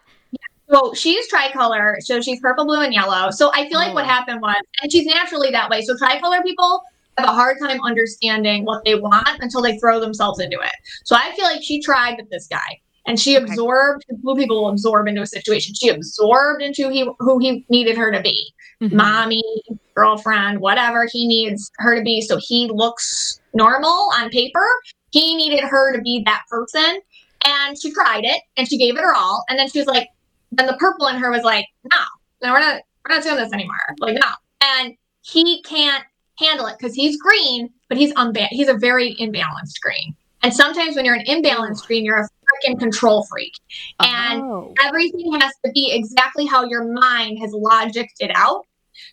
[0.70, 3.30] So she's tricolor, so she's purple, blue, and yellow.
[3.30, 4.08] So I feel like what Oh.
[4.08, 5.80] happened was, and she's naturally that way.
[5.80, 6.82] So tricolor people
[7.16, 10.72] have a hard time understanding what they want until they throw themselves into it.
[11.04, 13.44] So I feel like she tried with this guy, and she Okay.
[13.44, 14.04] absorbed.
[14.22, 15.74] Blue people absorb into a situation.
[15.74, 18.92] She absorbed into he, who he needed her to be, Mhm.
[18.92, 19.42] mommy,
[19.94, 22.20] girlfriend, whatever he needs her to be.
[22.20, 24.66] So he looks normal on paper.
[25.10, 27.00] He needed her to be that person,
[27.44, 30.08] and she tried it, and she gave it her all, and then she was like
[30.50, 31.98] then the purple in her was like, no,
[32.42, 33.76] no, we're not, we're not doing this anymore.
[34.00, 34.28] Like, no.
[34.62, 36.04] And he can't
[36.38, 40.16] handle it because he's green, but he's unba- he's a very imbalanced green.
[40.42, 43.54] And sometimes when you're an imbalanced green, you're a freaking control freak.
[44.00, 44.74] And Oh.
[44.84, 48.64] everything has to be exactly how your mind has logicked it out.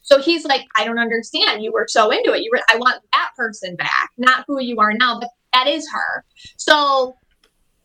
[0.02, 1.64] So he's like, I don't understand.
[1.64, 2.42] You were so into it.
[2.42, 5.88] You were, I want that person back, not who you are now, but that is
[5.92, 6.26] her.
[6.58, 7.16] So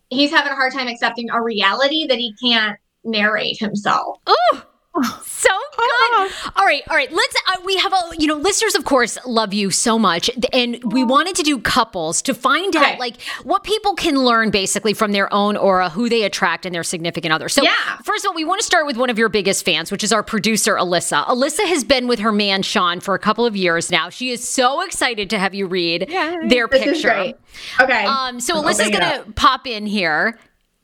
[0.08, 4.18] he's having a hard time accepting a reality that he can't narrate himself.
[4.28, 4.62] Ooh.
[5.40, 6.30] So good.
[6.56, 7.10] All right, all right.
[7.10, 7.34] Let's.
[7.48, 7.98] Uh, we have a.
[8.18, 12.20] You know, listeners, of course, love you so much, and we wanted to do couples
[12.22, 16.24] to find out like what people can learn basically from their own aura, who they
[16.24, 17.48] attract, and their significant other.
[17.48, 17.72] So, Yeah.
[18.04, 20.12] first of all, we want to start with one of your biggest fans, which is
[20.12, 21.24] our producer Alyssa.
[21.26, 24.10] Alyssa has been with her man Sean for a couple of years now.
[24.10, 26.06] She is so excited to have you read
[26.50, 27.32] their picture.
[27.80, 28.04] Okay.
[28.04, 30.38] Um, so I'll Alyssa's gonna pop in here.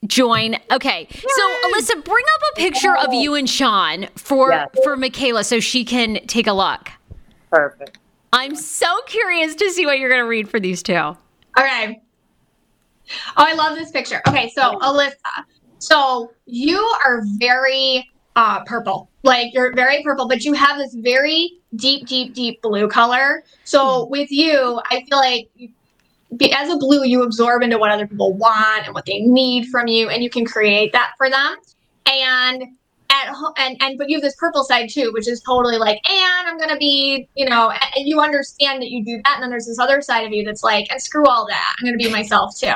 [0.07, 0.57] Join.
[0.71, 1.09] Okay.
[1.11, 4.69] So Alyssa, bring up a picture of you and Sean for Yes.
[4.85, 6.91] for Michaela so she can take a look.
[7.51, 7.99] Perfect.
[8.33, 11.17] I'm so curious to see what you're gonna read for these two.
[11.59, 12.01] Okay.
[13.37, 14.21] Oh, I love this picture.
[14.29, 15.15] Okay, so Alyssa,
[15.79, 19.09] so you are very uh, purple.
[19.23, 23.45] Like you're very purple, but you have this very deep, deep, deep blue color.
[23.65, 25.71] So with you, I feel like you-
[26.37, 29.67] be, as a blue, you absorb into what other people want and what they need
[29.67, 31.57] from you, and you can create that for them.
[32.07, 32.65] And
[33.11, 36.01] at ho- and and but you have this purple side too, which is totally like,
[36.09, 39.51] and I'm gonna be, you know, and you understand that you do that, and then
[39.51, 42.11] there's this other side of you that's like, and screw all that, I'm gonna be
[42.11, 42.73] myself too.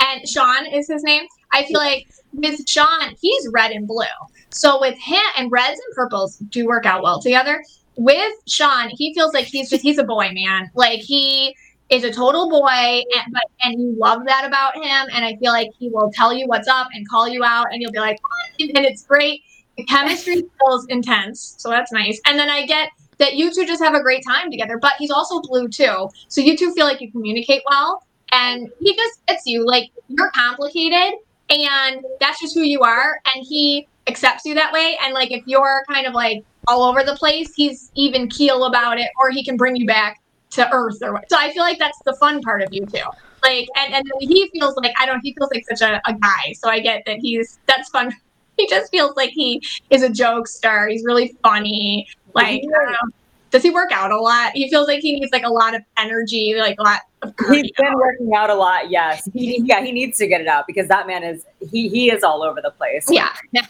[0.00, 1.24] And Sean is his name.
[1.52, 4.04] I feel like with Sean, he's red and blue.
[4.50, 7.62] So with him and reds and purples do work out well together.
[7.96, 10.70] With Sean, he feels like he's just he's a boy, man.
[10.74, 11.54] Like he
[11.92, 15.08] is a total boy, and but and you love that about him.
[15.12, 17.82] And I feel like he will tell you what's up and call you out, and
[17.82, 18.70] you'll be like, what?
[18.76, 19.42] and it's great.
[19.76, 22.20] The chemistry feels intense, so that's nice.
[22.26, 24.78] And then I get that you two just have a great time together.
[24.78, 28.02] But he's also blue too, so you two feel like you communicate well.
[28.32, 31.18] And he just gets you like you're complicated,
[31.50, 33.20] and that's just who you are.
[33.34, 34.96] And he accepts you that way.
[35.04, 38.98] And like if you're kind of like all over the place, he's even keel about
[38.98, 40.21] it, or he can bring you back
[40.52, 41.28] to Earth or what.
[41.30, 43.04] So I feel like that's the fun part of you too.
[43.42, 45.20] Like, and and he feels like I don't.
[45.20, 46.52] He feels like such a, a guy.
[46.54, 48.12] So I get that he's that's fun.
[48.58, 50.90] He just feels like he is a jokester.
[50.90, 52.06] He's really funny.
[52.34, 53.14] Like, I don't
[53.52, 54.52] does he work out a lot?
[54.54, 57.62] He feels like he needs like a lot of energy, like a lot of cardio.
[57.62, 58.90] He's been working out a lot.
[58.90, 62.10] Yes, he, yeah, he needs to get it out because that man is he he
[62.10, 63.06] is all over the place.
[63.10, 63.32] Yeah,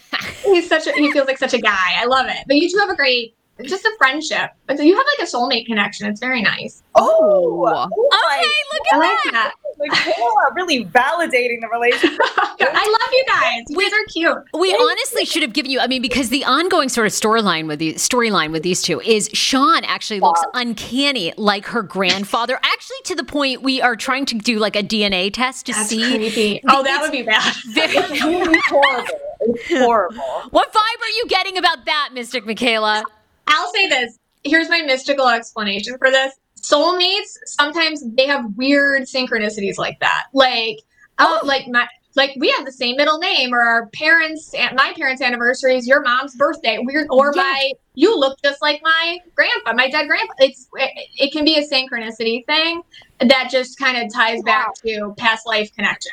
[0.43, 1.95] he's such a he feels like such a guy.
[1.97, 2.45] I love it.
[2.47, 4.51] But you two have a great just a friendship.
[4.67, 6.07] But so you have like a soulmate connection.
[6.07, 6.81] It's very nice.
[6.95, 9.31] Oh, oh, oh Okay, look at I at like that.
[9.33, 9.53] that.
[9.79, 12.19] Michaela really validating the relationship.
[12.61, 13.63] I love you guys.
[13.69, 14.37] You guys are cute.
[14.59, 15.79] We honestly should have given you.
[15.79, 19.29] I mean, because the ongoing sort of storyline with the storyline with these two is
[19.33, 22.59] Sean actually looks uncanny like her grandfather.
[22.63, 25.89] Actually, to the point we are trying to do like a DNA test to That's
[25.89, 26.15] see.
[26.15, 26.61] creepy.
[26.69, 27.53] Oh, that would be bad.
[27.75, 29.19] It's really horrible.
[29.41, 30.21] It's horrible.
[30.51, 33.03] What vibe are you getting about that, Mystic Michaela?
[33.47, 34.19] I'll say this.
[34.43, 36.33] Here's my mystical explanation for this.
[36.59, 40.25] Soulmates sometimes they have weird synchronicities like that.
[40.33, 40.79] Like,
[41.19, 41.45] oh, oh.
[41.45, 45.77] like my like we have the same middle name, or our parents, my parents' anniversary
[45.77, 46.77] is your mom's birthday.
[46.79, 50.33] Weird, or my you look just like my grandpa, my dead grandpa.
[50.39, 52.81] It's it, it can be a synchronicity thing
[53.19, 56.11] that just kind of ties back to past life connection.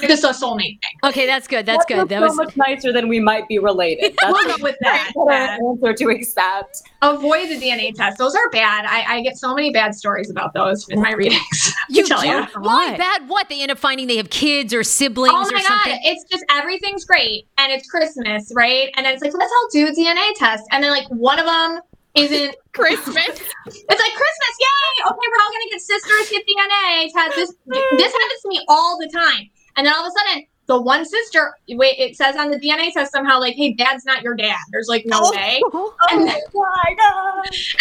[0.00, 0.98] Just a soulmate thing.
[1.04, 1.66] Okay, that's good.
[1.66, 2.08] That's good.
[2.08, 4.14] That so was much nicer than we might be related.
[4.20, 5.12] That's We'll go with that.
[5.14, 5.46] a Yeah.
[5.56, 6.82] better answer to accept.
[7.02, 8.18] Avoid the DNA test.
[8.18, 8.84] Those are bad.
[8.86, 11.74] I, I get so many bad stories about those in my readings.
[11.88, 12.46] you tell ya.
[12.46, 13.28] don't- Why bad?
[13.28, 15.92] What they end up finding they have kids or siblings Oh or my something.
[15.92, 18.90] god, it's just everything's great and it's Christmas, right?
[18.96, 20.64] And then it's like, let's all do a DNA test.
[20.72, 21.80] And then like one of them
[22.14, 23.16] isn't Christmas.
[23.26, 25.04] it's like Christmas, yay!
[25.06, 27.36] Okay, we're all gonna get sisters get DNA test.
[27.36, 29.48] This this happens to me all the time.
[29.76, 32.92] And then all of a sudden, the one sister, wait, it says on the DNA
[32.92, 34.58] test somehow like, hey, dad's not your dad.
[34.70, 35.30] There's like no oh.
[35.30, 35.60] way.
[35.74, 36.38] Oh and then,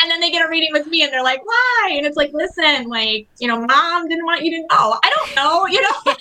[0.02, 1.92] and then they get a reading with me and they're like, why?
[1.94, 5.00] And it's like, listen, like, you know, mom didn't want you to know.
[5.04, 5.90] I don't know, you know,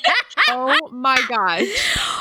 [0.53, 1.67] oh my gosh.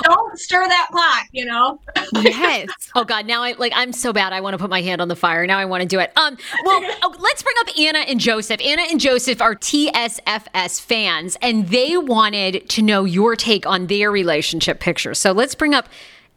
[0.04, 1.80] don't stir that pot, you know?
[2.14, 2.70] Yes.
[2.96, 3.28] Oh God!
[3.28, 4.34] Now I like I'm so bad.
[4.34, 5.46] I want to put my hand on the fire.
[5.46, 6.12] Now I want to do it.
[6.18, 6.38] Um.
[6.66, 8.60] Well, oh, let's bring up Anna and Joseph.
[8.62, 14.12] Anna and Joseph are TSFS fans, and they wanted to know your take on their
[14.12, 15.14] relationship picture.
[15.14, 15.88] So let's bring up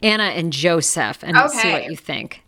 [0.02, 2.42] Anna and Joseph and see what you think.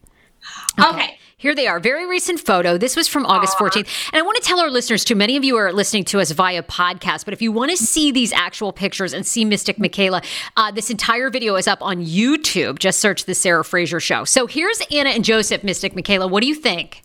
[0.78, 1.18] Okay.
[1.44, 1.78] Here they are.
[1.78, 2.78] Very recent photo.
[2.78, 3.86] This was from August 14th.
[4.14, 6.30] And I want to tell our listeners too, many of you are listening to us
[6.30, 10.22] via podcast, but if you want to see these actual pictures and see Mystic Michaela,
[10.56, 12.78] uh, this entire video is up on YouTube.
[12.78, 14.24] Just search The Sarah Fraser Show.
[14.24, 16.28] So here's Anna and Joseph, Mystic Michaela.
[16.28, 17.02] What do you think?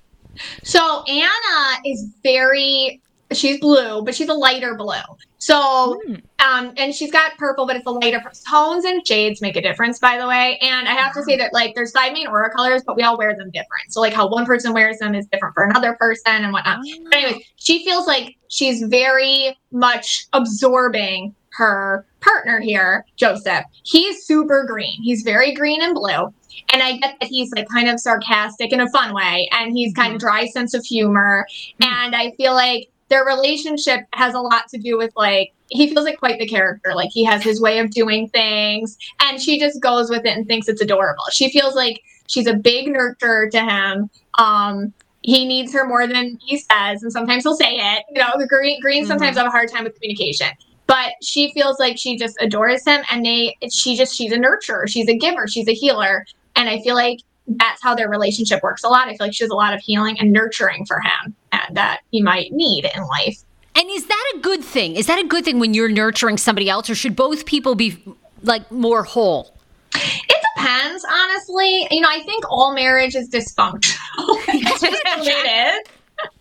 [0.63, 4.95] So Anna is very she's blue, but she's a lighter blue.
[5.37, 6.15] So hmm.
[6.45, 9.99] um and she's got purple, but it's a lighter tones and shades make a difference,
[9.99, 10.57] by the way.
[10.61, 13.17] And I have to say that like there's five main aura colors, but we all
[13.17, 13.91] wear them different.
[13.91, 16.79] So like how one person wears them is different for another person and whatnot.
[17.05, 17.53] But anyways, ah.
[17.55, 23.65] she feels like she's very much absorbing her partner here, Joseph.
[23.83, 25.01] He's super green.
[25.01, 26.33] He's very green and blue.
[26.71, 29.93] And I get that he's like kind of sarcastic in a fun way and he's
[29.93, 30.27] kind of hmm.
[30.27, 31.47] dry sense of humor.
[31.81, 31.93] Hmm.
[31.93, 36.05] And I feel like their relationship has a lot to do with like he feels
[36.05, 36.95] like quite the character.
[36.95, 40.47] Like he has his way of doing things and she just goes with it and
[40.47, 41.25] thinks it's adorable.
[41.31, 44.09] She feels like she's a big nurturer to him.
[44.37, 48.05] Um he needs her more than he says, and sometimes he'll say it.
[48.09, 50.47] You know, the green green sometimes have a hard time with communication.
[50.87, 54.87] But she feels like she just adores him and they she just she's a nurturer,
[54.87, 56.25] she's a giver, she's a healer.
[56.55, 59.07] And I feel like that's how their relationship works a lot.
[59.07, 61.35] I feel like she does a lot of healing and nurturing for him
[61.73, 63.43] that you might need in life.
[63.75, 64.95] And is that a good thing?
[64.95, 68.03] Is that a good thing when you're nurturing somebody else, or should both people be
[68.43, 69.53] like more whole?
[69.95, 71.87] It depends, honestly.
[71.91, 74.45] You know, I think all marriage is dysfunctional.
[74.47, 75.83] That's just it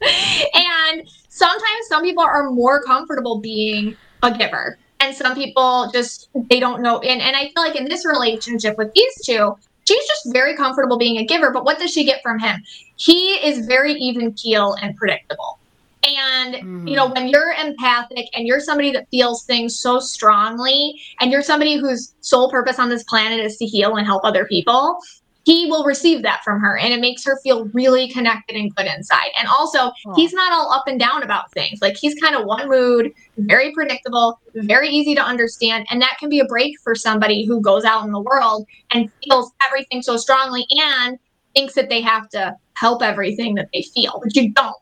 [0.03, 0.49] is.
[0.55, 4.79] and sometimes some people are more comfortable being a giver.
[5.01, 6.99] And some people just they don't know.
[6.99, 9.57] And and I feel like in this relationship with these two,
[9.89, 11.51] she's just very comfortable being a giver.
[11.51, 12.63] But what does she get from him?
[12.97, 15.59] He is very even keel and predictable.
[16.05, 17.15] And you know, mm.
[17.15, 22.15] when you're empathic and you're somebody that feels things so strongly, and you're somebody whose
[22.21, 24.99] sole purpose on this planet is to heal and help other people,
[25.45, 28.87] he will receive that from her and it makes her feel really connected and good
[28.87, 29.29] inside.
[29.39, 31.81] And also, he's not all up and down about things.
[31.81, 36.29] Like he's kind of one mood, very predictable, very easy to understand, and that can
[36.29, 40.17] be a break for somebody who goes out in the world and feels everything so
[40.17, 41.19] strongly and
[41.55, 44.77] thinks that they have to help everything that they feel, but you don't.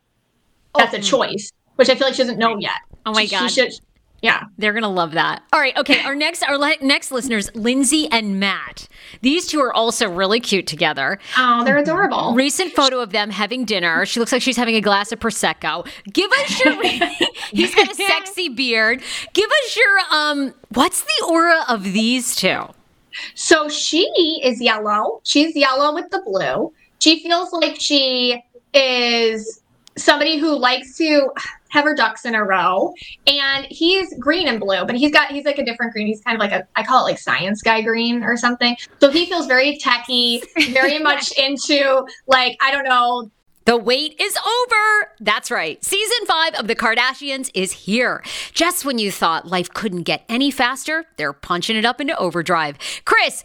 [0.76, 1.06] That's a mm-hmm.
[1.06, 2.80] choice, which I feel like she doesn't know yet.
[3.06, 3.48] Oh my She- God.
[3.48, 3.72] She should,
[4.22, 4.44] Yeah.
[4.58, 5.42] They're going to love that.
[5.52, 5.76] All right.
[5.76, 6.00] Okay.
[6.02, 8.88] Our next, our le- next listeners, Lindsay and Matt.
[9.22, 11.18] These two are also really cute together.
[11.36, 12.34] Oh, they're adorable.
[12.34, 14.06] Recent photo of them having dinner.
[14.06, 15.86] She looks like she's having a glass of prosecco.
[16.12, 16.82] Give us your.
[17.52, 19.02] he's got a sexy beard.
[19.32, 19.98] Give us your.
[20.10, 20.54] Um.
[20.70, 22.62] What's the aura of these two?
[23.34, 25.20] So she is yellow.
[25.24, 26.72] She's yellow with the blue.
[26.98, 28.42] She feels like she
[28.74, 29.62] is
[29.96, 31.30] somebody who likes to
[31.76, 32.92] have her ducks in a row.
[33.26, 36.06] And he's green and blue, but he's got he's like a different green.
[36.06, 38.76] He's kind of like a I call it like science guy green or something.
[39.00, 43.30] So he feels very techy, very much into like I don't know
[43.66, 45.12] The wait is over.
[45.20, 45.82] That's right.
[45.84, 48.22] Season five of The Kardashians is here.
[48.52, 52.78] Just when you thought life couldn't get any faster, they're punching it up into overdrive.
[53.04, 53.44] Kris,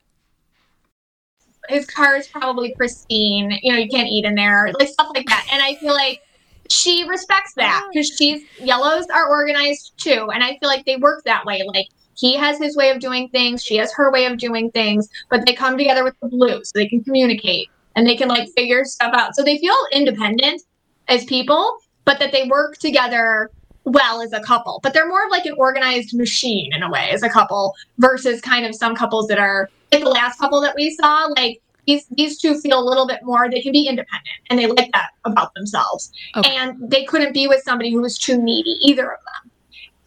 [1.71, 3.57] his car is probably pristine.
[3.61, 5.47] You know, you can't eat in there, like stuff like that.
[5.51, 6.21] And I feel like
[6.69, 11.23] she respects that because she's yellows are organized too, and I feel like they work
[11.25, 11.63] that way.
[11.67, 15.09] Like he has his way of doing things, she has her way of doing things,
[15.29, 18.49] but they come together with the blue so they can communicate and they can like
[18.55, 19.35] figure stuff out.
[19.35, 20.61] So they feel independent
[21.07, 23.49] as people, but that they work together
[23.83, 24.79] well as a couple.
[24.83, 28.39] But they're more of like an organized machine in a way as a couple versus
[28.41, 32.05] kind of some couples that are like the last couple that we saw, like these
[32.11, 33.49] these two feel a little bit more.
[33.49, 36.11] They can be independent, and they like that about themselves.
[36.35, 36.55] Okay.
[36.55, 39.51] And they couldn't be with somebody who was too needy, either of them.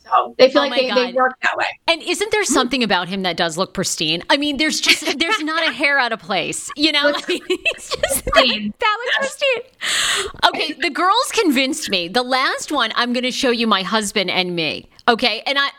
[0.04, 1.66] So they feel Oh like they, they work that way.
[1.88, 2.52] And isn't there hmm?
[2.52, 4.22] something about him that does look pristine?
[4.28, 6.70] I mean, there's just there's not a hair out of place.
[6.76, 8.72] You know, it's just Clean.
[8.80, 10.30] that looks pristine.
[10.46, 12.08] Okay, the girls convinced me.
[12.08, 14.88] The last one, I'm going to show you my husband and me.
[15.08, 15.70] Okay, and I.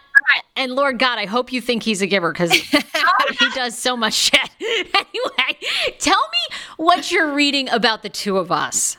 [0.56, 2.52] And Lord God, I hope you think he's a giver because
[3.40, 4.50] he does so much shit.
[4.62, 5.60] anyway,
[6.00, 8.98] tell me what you're reading about the two of us.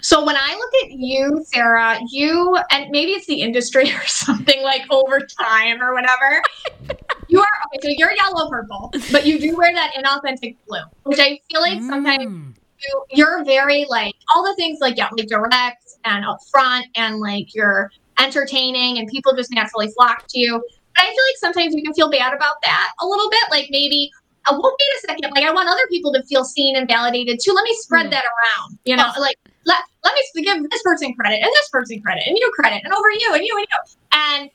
[0.00, 4.62] So when I look at you, Sarah, you and maybe it's the industry or something
[4.62, 6.42] like over time or whatever.
[7.28, 7.46] you are
[7.76, 7.80] okay.
[7.82, 11.80] So you're yellow purple, but you do wear that inauthentic blue, which I feel like
[11.82, 12.54] sometimes Mm.
[12.80, 17.52] you, you're very like all the things like yeah, like direct and upfront and like
[17.54, 20.52] you're entertaining and people just naturally flock to you.
[20.96, 23.42] But I feel like sometimes you can feel bad about that a little bit.
[23.50, 24.10] Like maybe,
[24.46, 25.30] uh, well, wait a second.
[25.34, 27.52] Like I want other people to feel seen and validated too.
[27.52, 28.10] Let me spread Mm.
[28.10, 28.78] that around.
[28.84, 32.36] You know, like let let me give this person credit and this person credit and
[32.38, 33.96] you credit and over you and you and you.
[34.12, 34.50] And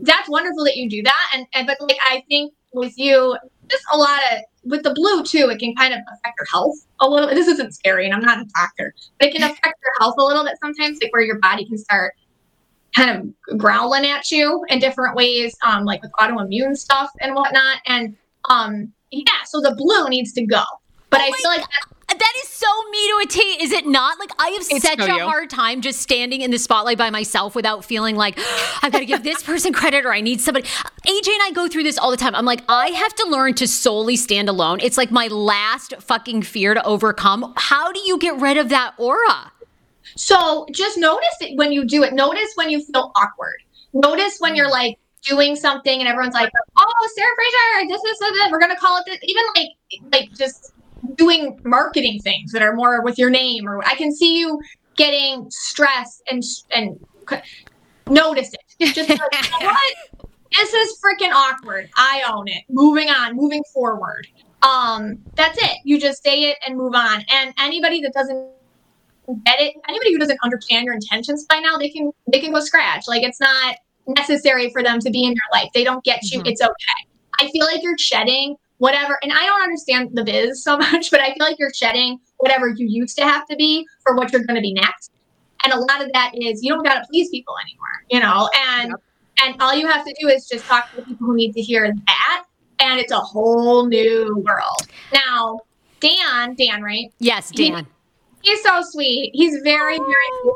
[0.00, 1.30] that's wonderful that you do that.
[1.34, 3.36] And, and but like I think with you,
[3.68, 6.74] just a lot of with the blue too, it can kind of affect your health
[7.00, 7.28] a little.
[7.28, 10.24] This isn't scary, and I'm not a doctor, but it can affect your health a
[10.24, 12.14] little bit sometimes, like where your body can start
[12.94, 17.78] kind of growling at you in different ways, um, like with autoimmune stuff and whatnot.
[17.86, 18.16] And
[18.48, 20.62] um, yeah, so the blue needs to go.
[21.10, 23.86] But Oh I feel like that, That is so me to a T, is it
[23.86, 24.18] not?
[24.18, 25.20] Like I have It's such a you.
[25.20, 28.38] hard time just standing in the spotlight by myself without feeling like
[28.82, 30.66] I've got to give this person credit or I need somebody.
[30.66, 32.34] AJ and I go through this all the time.
[32.34, 34.80] I'm like, I have to learn to solely stand alone.
[34.82, 37.52] It's like my last fucking fear to overcome.
[37.56, 39.52] How do you get rid of that aura?
[40.18, 42.12] So just notice it when you do it.
[42.12, 43.62] Notice when you feel awkward.
[43.92, 48.50] Notice when you're like doing something and everyone's like, "Oh, Sarah Fraser, this is this,
[48.50, 49.68] we're gonna call it this." Even like
[50.12, 50.72] like just
[51.14, 54.60] doing marketing things that are more with your name, or I can see you
[54.96, 56.42] getting stressed and
[56.74, 56.98] and
[58.10, 58.94] notice it.
[58.94, 59.96] Just like, you know what?
[60.56, 61.90] This is freaking awkward.
[61.96, 62.64] I own it.
[62.68, 63.36] Moving on.
[63.36, 64.26] Moving forward.
[64.62, 65.78] Um, that's it.
[65.84, 67.24] You just say it and move on.
[67.30, 68.48] And anybody that doesn't
[69.46, 72.60] get it anybody who doesn't understand your intentions by now they can they can go
[72.60, 73.06] scratch.
[73.08, 73.76] Like it's not
[74.06, 75.68] necessary for them to be in your life.
[75.74, 76.40] They don't get you.
[76.40, 76.48] Mhm.
[76.48, 77.08] it's okay.
[77.40, 81.20] I feel like you're shedding whatever and i don't understand the biz so much but
[81.20, 84.44] i feel like you're shedding whatever you used to have to be for what you're
[84.44, 85.10] going to be next.
[85.64, 88.48] And a lot of that is you don't got to please people anymore you know?
[88.56, 88.94] And
[89.44, 91.60] and all you have to do is just talk to the people who need to
[91.60, 92.44] hear that
[92.80, 94.86] and it's a whole new world.
[95.12, 95.58] Now
[96.00, 97.12] dan dan right?
[97.18, 97.86] Yes, He- Dan.
[98.42, 99.30] He's so sweet.
[99.34, 100.54] He's very, very.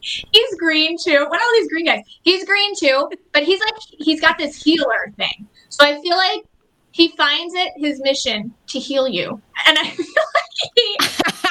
[0.32, 1.24] He's green too.
[1.28, 2.04] What are all these green guys?
[2.22, 5.48] He's green too, but he's like he's got this healer thing.
[5.70, 6.42] So I feel like
[6.90, 10.96] he finds it his mission to heal you, and I feel like he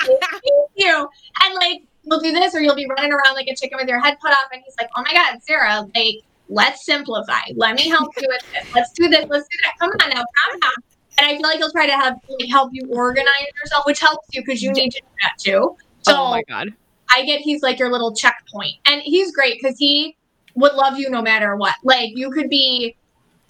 [0.06, 1.10] heals you.
[1.44, 4.00] And like you'll do this, or you'll be running around like a chicken with your
[4.00, 6.18] head cut off, and he's like, "Oh my God, Sarah, like
[6.48, 7.42] let's simplify.
[7.56, 8.74] Let me help you with this.
[8.76, 9.26] Let's do this.
[9.28, 9.74] Let's do that.
[9.80, 12.72] Come on now, calm down." And I feel like he'll try to have like, help
[12.74, 13.28] you organize
[13.62, 15.60] yourself, which helps you because you need to do that too.
[15.60, 16.70] Oh so oh my god.
[17.16, 20.18] I get he's like your little checkpoint, and he's great because he
[20.56, 21.76] would love you no matter what.
[21.84, 22.96] Like you could be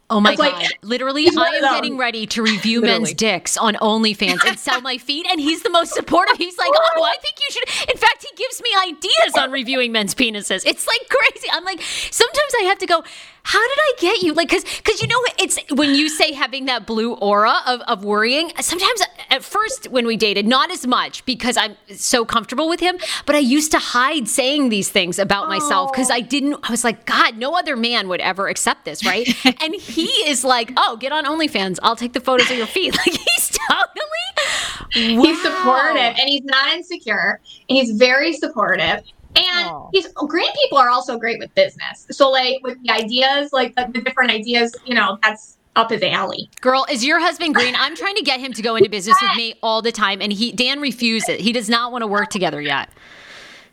[0.09, 0.67] Oh my It's like- god!
[0.83, 5.25] Literally, I am getting ready to review men's dicks on OnlyFans and sell my feet,
[5.29, 6.37] and he's the most supportive.
[6.37, 9.91] He's like, "Oh, I think you should." In fact, he gives me ideas on reviewing
[9.91, 10.63] men's penises.
[10.67, 11.47] It's like crazy.
[11.51, 13.03] I'm like, sometimes I have to go.
[13.45, 14.33] How did I get you?
[14.33, 18.05] Like, cause, cause you know, it's when you say having that blue aura of, of
[18.05, 18.51] worrying.
[18.61, 22.97] Sometimes at first when we dated, not as much because I'm so comfortable with him,
[23.25, 26.57] but I used to hide saying these things about myself because I didn't.
[26.63, 29.27] I was like, God, no other man would ever accept this, right?
[29.61, 31.79] and he is like, Oh, get on OnlyFans.
[31.83, 32.97] I'll take the photos of your feet.
[33.03, 35.19] Like he's totally.
[35.25, 37.41] he's supportive and he's not insecure.
[37.67, 39.01] And he's very supportive.
[39.35, 42.07] And he's green people are also great with business.
[42.11, 46.03] So like with the ideas, like the, the different ideas, you know, that's up his
[46.03, 46.49] alley.
[46.61, 47.75] Girl, is your husband green?
[47.77, 50.31] I'm trying to get him to go into business with me all the time, and
[50.31, 51.39] he Dan refuses.
[51.39, 52.89] He does not want to work together yet.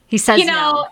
[0.06, 0.88] He says you know, no.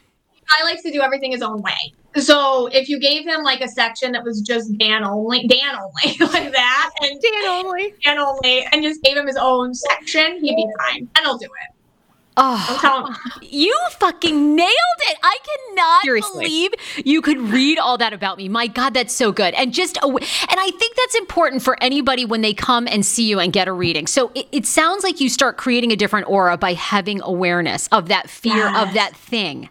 [0.51, 1.93] I like to do everything his own way.
[2.16, 6.19] So if you gave him like a section that was just Dan only, Dan only,
[6.33, 7.95] like that, and Dan only.
[8.05, 11.09] Dan only, and just gave him his own section, he'd be fine.
[11.16, 11.75] And I'll do it.
[12.39, 14.70] I'm Oh, telling you fucking nailed
[15.09, 15.18] it!
[15.22, 16.45] I cannot Seriously.
[16.45, 16.70] believe
[17.05, 18.49] you could read all that about me.
[18.49, 19.55] My God, that's so good.
[19.55, 23.41] And just, and I think that's important for anybody when they come and see you
[23.41, 24.07] and get a reading.
[24.07, 28.09] So it, it sounds like you start creating a different aura by having awareness of
[28.09, 29.68] that fear of that thing.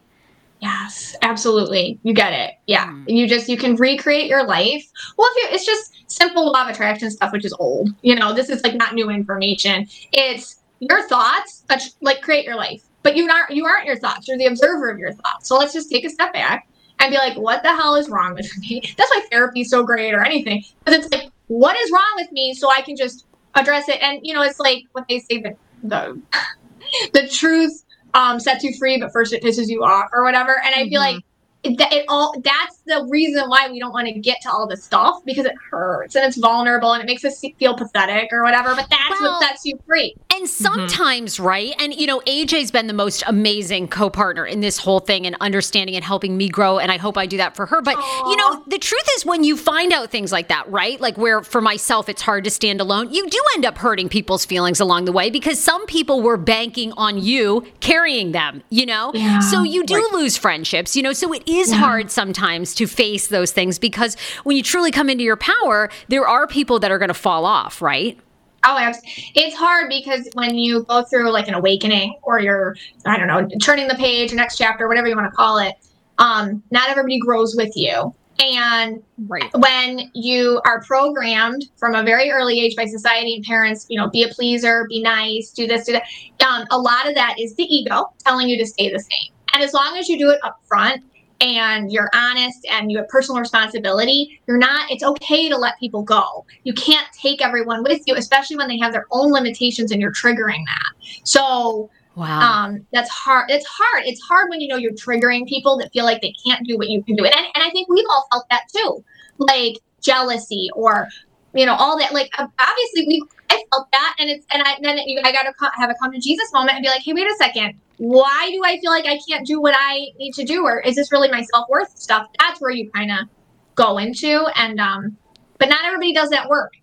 [0.60, 2.00] Yes, absolutely.
[2.04, 2.56] You get it.
[2.66, 2.88] Yeah.
[2.88, 3.04] Mm.
[3.08, 4.84] You just you can recreate your life.
[5.18, 7.90] Well, if you it's just simple law of attraction stuff, which is old.
[8.02, 9.88] You know, this is like not new information.
[10.12, 11.64] It's your thoughts
[12.02, 14.28] like create your life, but you aren't you aren't your thoughts.
[14.28, 15.48] You're the observer of your thoughts.
[15.48, 16.68] So let's just take a step back
[17.00, 18.82] and be like, what the hell is wrong with me?
[18.98, 20.64] That's why therapy is so great or anything.
[20.84, 22.54] Because it's like, what is wrong with me?
[22.54, 23.26] So I can just
[23.56, 24.02] address it.
[24.02, 26.22] And you know, it's like what they say the the,
[27.14, 30.62] the truth um sets you free, but first it pisses you off or whatever.
[30.64, 31.16] And I feel mm-hmm.
[31.16, 31.24] like
[31.64, 34.84] it, it all that's the reason why we don't want to get to all this
[34.84, 38.74] stuff because it hurts and it's vulnerable and it makes us feel pathetic or whatever
[38.76, 40.46] but that's well, what sets you free and mm-hmm.
[40.46, 41.46] sometimes mm-hmm.
[41.46, 45.36] right and you know aj's been the most amazing co-partner in this whole thing and
[45.42, 48.32] understanding and helping me grow and i hope i do that for her but Aww.
[48.32, 51.44] you know the truth is when you find out things like that right like where
[51.44, 55.06] for myself it's hard to stand alone you do end up hurting people's feelings along
[55.06, 59.40] the way because some people were banking on you carrying them you know yeah.
[59.40, 60.14] so you do right.
[60.14, 61.78] lose friendships you know so it is yeah.
[61.78, 66.28] hard sometimes to face those things because when you truly come into your power, there
[66.28, 68.18] are people that are going to fall off, right?
[68.64, 68.92] Oh,
[69.36, 72.76] it's hard because when you go through like an awakening or you're,
[73.06, 75.76] I don't know, turning the page, next chapter, whatever you want to call it,
[76.18, 78.14] um, not everybody grows with you.
[78.40, 79.50] And right.
[79.56, 84.10] when you are programmed from a very early age by society and parents, you know,
[84.10, 86.04] be a pleaser, be nice, do this, do that.
[86.46, 89.34] Um, a lot of that is the ego telling you to stay the same.
[89.54, 91.04] And as long as you do it up front
[91.42, 96.02] and you're honest and you have personal responsibility, you're not, it's okay to let people
[96.02, 96.46] go.
[96.64, 100.14] You can't take everyone with you, especially when they have their own limitations and you're
[100.14, 101.22] triggering that.
[101.24, 102.40] So, Wow.
[102.40, 103.52] Um, that's hard.
[103.52, 104.06] It's hard.
[104.08, 106.90] It's hard when you know you're triggering people that feel like they can't do what
[106.90, 107.24] you can do.
[107.24, 109.06] And, and I think we've all felt that too.
[109.38, 111.08] Like jealousy or,
[111.54, 112.14] you know, all that.
[112.14, 115.90] Like obviously we I felt that, and it's and I then I got to have
[115.90, 118.80] a come to Jesus moment and be like, hey, wait a second, why do I
[118.80, 121.42] feel like I can't do what I need to do, or is this really my
[121.44, 122.28] self worth stuff?
[122.40, 123.28] That's where you kind of
[123.76, 125.18] go into, and um,
[125.58, 126.74] but not everybody does that work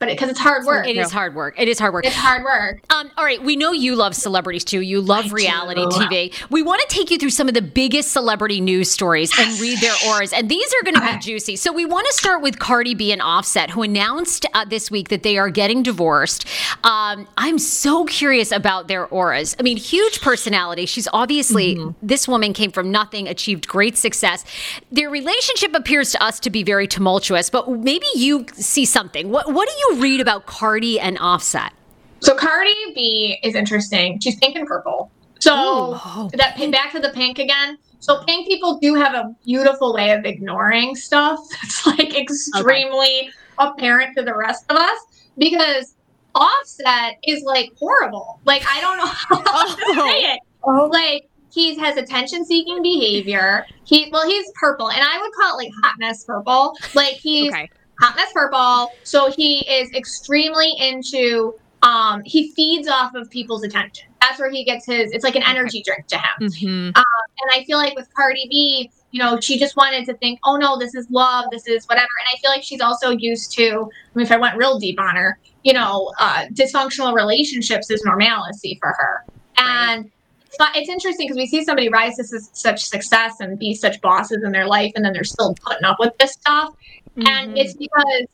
[0.00, 0.88] but because it, it's hard work.
[0.88, 1.54] It is hard work.
[1.58, 2.06] It is hard work.
[2.06, 2.80] It's hard work.
[2.88, 4.80] Um, all right, we know you love celebrities too.
[4.80, 5.90] You love I reality do.
[5.90, 6.50] TV.
[6.50, 9.78] We want to take you through some of the biggest celebrity news stories and read
[9.80, 11.16] their auras, and these are going to okay.
[11.16, 11.56] be juicy.
[11.56, 15.10] So we want to start with Cardi B and Offset, who announced uh, this week
[15.10, 16.46] that they are getting divorced.
[16.82, 19.54] Um, I'm so curious about their auras.
[19.60, 20.86] I mean, huge personality.
[20.86, 22.06] She's obviously mm-hmm.
[22.06, 24.46] this woman came from nothing, achieved great success.
[24.90, 29.28] Their relationship appears to us to be very tumultuous, but maybe you see something.
[29.28, 31.72] What What do you read about Cardi and Offset?
[32.20, 34.20] So Cardi B is interesting.
[34.20, 35.10] She's pink and purple.
[35.40, 36.00] So Ooh.
[36.04, 37.78] Oh, that back to the pink again.
[38.00, 43.30] So pink people do have a beautiful way of ignoring stuff that's like extremely okay.
[43.58, 44.98] apparent to the rest of us
[45.38, 45.94] because
[46.34, 48.40] Offset is like horrible.
[48.44, 49.76] Like I don't know how oh.
[49.76, 50.34] to say oh.
[50.34, 50.40] it.
[50.62, 50.88] Oh.
[50.92, 53.66] Like he has attention seeking behavior.
[53.84, 56.76] He well, he's purple, and I would call it like hot mess purple.
[56.94, 57.70] Like he's okay
[58.00, 58.92] hot mess purple.
[59.04, 64.08] So he is extremely into um he feeds off of people's attention.
[64.20, 66.48] That's where he gets his it's like an energy drink to him.
[66.48, 66.88] Mm-hmm.
[66.96, 67.04] Um,
[67.42, 70.56] and I feel like with Cardi B, you know, she just wanted to think, oh
[70.56, 72.08] no, this is love, this is whatever.
[72.20, 75.00] And I feel like she's also used to, I mean, if I went real deep
[75.00, 79.24] on her, you know, uh, dysfunctional relationships is normalcy for her.
[79.58, 80.12] And right.
[80.46, 84.42] it's, it's interesting because we see somebody rise to such success and be such bosses
[84.44, 86.74] in their life, and then they're still putting up with this stuff.
[87.20, 87.26] Mm-hmm.
[87.26, 88.26] And it's because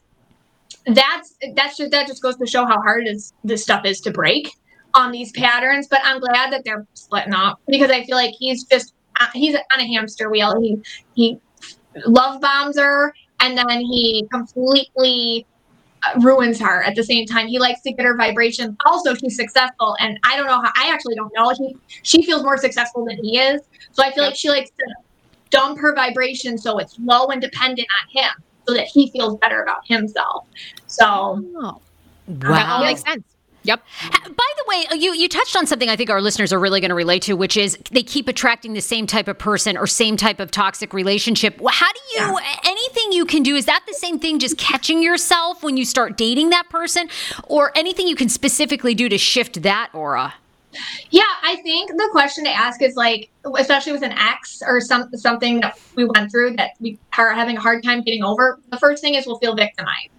[0.87, 4.13] that's that's just that just goes to show how hard is, this stuff is to
[4.13, 4.51] break
[4.95, 5.89] on these patterns.
[5.89, 9.57] But I'm glad that they're splitting up because I feel like he's just uh, he's
[9.57, 10.61] on a hamster wheel.
[10.61, 10.79] He
[11.15, 11.41] he
[12.07, 15.47] love bombs her, and then he completely
[16.05, 17.49] uh, ruins her at the same time.
[17.49, 18.77] He likes to get her vibration.
[18.87, 20.71] Also, she's successful, and I don't know how.
[20.77, 21.51] I actually don't know.
[21.59, 24.85] He she feels more successful than he is, so I feel like she likes to
[25.51, 28.33] dump her vibration so it's low and dependent on him
[28.67, 30.47] so that he feels better about himself.
[30.87, 31.81] So, oh,
[32.29, 32.83] wow.
[32.83, 33.25] makes sense.
[33.63, 33.83] Yep.
[34.13, 36.81] By the way, uh, you you touched on something I think our listeners are really
[36.81, 39.89] going to relate to, which is they keep attracting the same type of person or
[39.89, 41.61] same type of toxic relationship.
[41.69, 42.57] How do you yeah.
[42.65, 43.57] anything you can do?
[43.57, 44.39] Is that the same thing?
[44.39, 47.09] Just catching yourself when you start dating that person,
[47.49, 50.35] or anything you can specifically do to shift that aura?
[51.11, 55.11] Yeah, I think the question to ask is like, especially with an ex or some
[55.15, 58.61] something that we went through that we are having a hard time getting over.
[58.71, 60.11] The first thing is we'll feel victimized.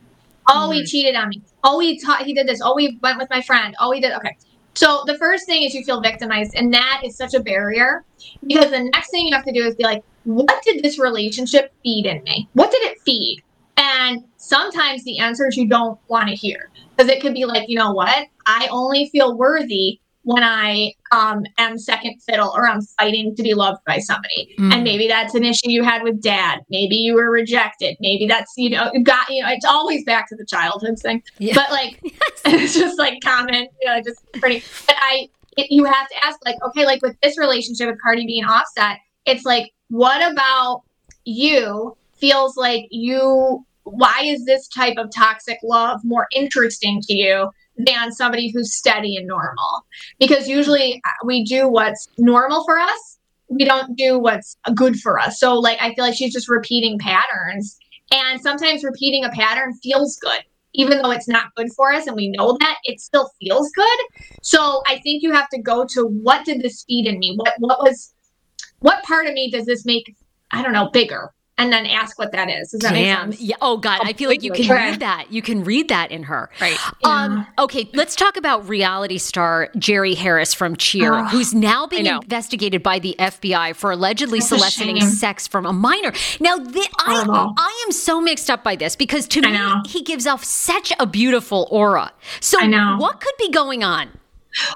[0.50, 0.74] Oh, mm-hmm.
[0.74, 1.42] he cheated on me.
[1.64, 2.62] Oh, he taught he did this.
[2.64, 3.76] Oh, we went with my friend.
[3.80, 4.14] Oh, he did.
[4.14, 4.38] Okay.
[4.74, 8.06] So the first thing is you feel victimized, and that is such a barrier
[8.46, 11.74] because the next thing you have to do is be like, what did this relationship
[11.84, 12.48] feed in me?
[12.54, 13.44] What did it feed?
[13.78, 17.78] And sometimes the answers you don't want to hear because it could be like, you
[17.78, 18.28] know what?
[18.46, 23.54] I only feel worthy when I um, am second fiddle or I'm fighting to be
[23.54, 24.54] loved by somebody.
[24.60, 24.74] Mm.
[24.74, 26.60] And maybe that's an issue you had with dad.
[26.70, 27.96] Maybe you were rejected.
[28.02, 31.24] Maybe that's, you know, got, you know, it's always back to the childhood thing.
[31.38, 31.54] Yeah.
[31.56, 32.02] But like,
[32.46, 34.66] it's just like common, you know, just pretty.
[34.86, 38.26] But I, it, you have to ask, like, okay, like with this relationship with Cardi
[38.26, 40.84] B and Offset, it's like, what about
[41.24, 47.50] you feels like you, why is this type of toxic love more interesting to you
[47.78, 49.86] than somebody who's steady and normal?
[50.20, 53.20] Because usually uh, we do what's normal for us,
[53.50, 55.40] we don't do what's good for us.
[55.40, 57.78] So, like, I feel like she's just repeating patterns.
[58.12, 60.42] And sometimes repeating a pattern feels good
[60.74, 64.00] even though it's not good for us and we know that it still feels good
[64.42, 67.54] so i think you have to go to what did this feed in me what
[67.60, 68.14] what was
[68.80, 70.16] what part of me does this make
[70.52, 73.30] i don't know bigger and then ask what that is does that Damn.
[73.30, 73.56] make sense Yeah.
[73.62, 74.00] Oh God.
[74.04, 75.32] I feel like you can read that.
[75.32, 76.50] You can read that in her.
[76.62, 76.78] Right.
[77.04, 82.06] Um, okay, let's talk about reality star Jerry Harris from Cheer, Oh, who's now being
[82.06, 86.12] investigated by the FBI for allegedly That's soliciting sex from a minor.
[86.40, 87.54] Now, th- I.
[87.58, 89.82] I am so mixed up by this because to I me, know.
[89.88, 92.12] he gives off such a beautiful aura.
[92.40, 92.58] So,
[92.98, 94.10] what could be going on?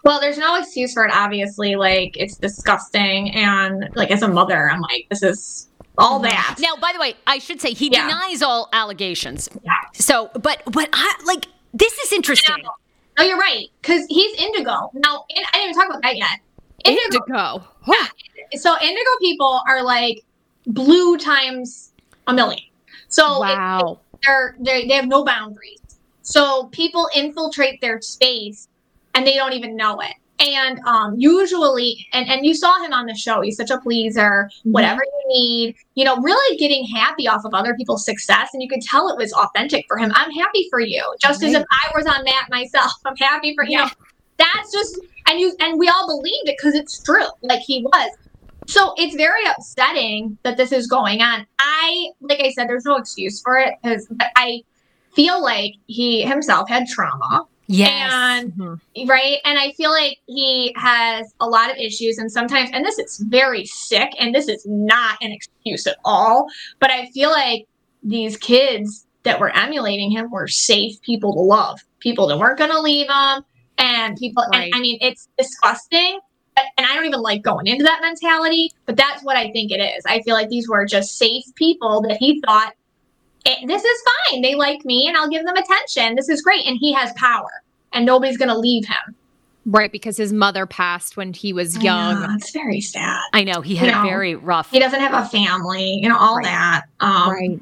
[0.03, 4.69] well there's no excuse for it obviously like it's disgusting and like as a mother
[4.69, 6.29] i'm like this is all mm-hmm.
[6.29, 8.07] that Now, by the way, I should say he Yeah.
[8.07, 9.49] denies all allegations.
[9.63, 9.71] Yeah.
[9.93, 12.55] So, but but I like this is interesting.
[13.17, 16.39] no you're right because he's indigo now in, i didn't even talk about that yet
[16.85, 17.67] indigo Indigo.
[18.55, 20.23] so indigo people are like
[20.65, 21.93] blue times
[22.27, 22.63] a million
[23.11, 23.99] so it- Wow.
[24.23, 25.79] they're, they they have no boundaries.
[26.21, 28.69] So people infiltrate their space
[29.13, 30.13] and they don't even know it.
[30.41, 34.49] And um, usually, and, and you saw him on the show, he's such a pleaser,
[34.63, 38.49] whatever you need, you know, really getting happy off of other people's success.
[38.53, 40.11] And you could tell it was authentic for him.
[40.15, 42.91] I'm happy for you, just as if I was on that myself.
[43.05, 43.77] I'm happy for you.
[43.77, 43.89] know,
[44.37, 48.11] That's just, and you, and we all believed it because it's true, like he was.
[48.67, 51.45] So it's very upsetting that this is going on.
[51.59, 54.63] I, like I said, there's no excuse for it because I
[55.13, 57.45] feel like he himself had trauma.
[57.71, 58.11] Yes.
[58.13, 58.79] And Mhm.
[59.07, 59.37] right.
[59.45, 63.17] And I feel like he has a lot of issues and sometimes, and this is
[63.29, 66.47] very sick and this is not an excuse at all.
[66.79, 67.65] But I feel like
[68.03, 72.71] these kids that were emulating him were safe people to love, people that weren't going
[72.71, 73.43] to leave him.
[73.77, 74.65] And people, Right.
[74.65, 76.19] and I mean, it's disgusting.
[76.55, 79.71] but- And I don't even like going into that mentality, but that's what I think
[79.71, 80.03] it is.
[80.05, 82.73] I feel like these were just safe people that he thought
[83.45, 84.41] "Eh, this is fine.
[84.41, 86.15] They like me and I'll give them attention.
[86.15, 86.65] This is great.
[86.65, 87.63] And he has power
[87.93, 89.15] and nobody's going to leave him.
[89.65, 92.19] Right, because his mother passed when he was young.
[92.19, 93.19] know, it's very sad.
[93.31, 96.17] I know he had You a very rough He doesn't have a family, you know,
[96.17, 96.45] all Right.
[96.45, 96.81] that.
[96.99, 97.61] Um,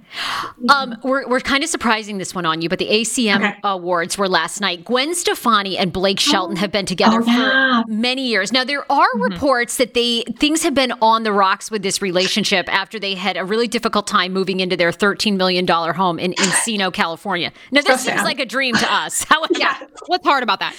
[0.69, 3.55] Um, we're, we're kind of surprising this one on you, but the ACM Okay.
[3.63, 4.85] awards were last night.
[4.85, 7.81] Gwen Stefani and Blake Shelton have been together Oh, yeah.
[7.83, 8.51] for many years.
[8.53, 12.73] Now there are reports that they things have been on the rocks with this relationship
[12.73, 16.93] after they had a really difficult time moving into their $13 million home in Encino,
[16.93, 17.51] California.
[17.71, 18.23] Now this So seems sad.
[18.25, 19.23] like a dream to us.
[19.25, 19.75] However, yeah.
[20.07, 20.75] What's hard about that?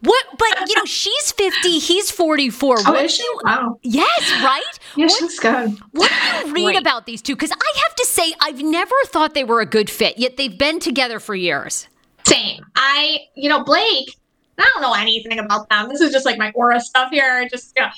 [0.00, 2.76] What but you know, she's 50, he's 44.
[2.86, 3.22] Oh, What is she?
[3.22, 3.78] you- Wow.
[3.82, 4.62] Yes, right?
[4.96, 5.78] Yeah, she looks good.
[5.92, 6.76] What do you read Right.
[6.80, 7.34] about these two?
[7.34, 10.56] Because I have to say, I've never thought they were a good fit, yet they've
[10.56, 11.88] been together for years.
[12.26, 12.64] Same.
[12.76, 14.14] I, you know, Blake,
[14.58, 15.88] I don't know anything about them.
[15.88, 17.48] This is just like my aura stuff here.
[17.48, 17.88] Just, you know,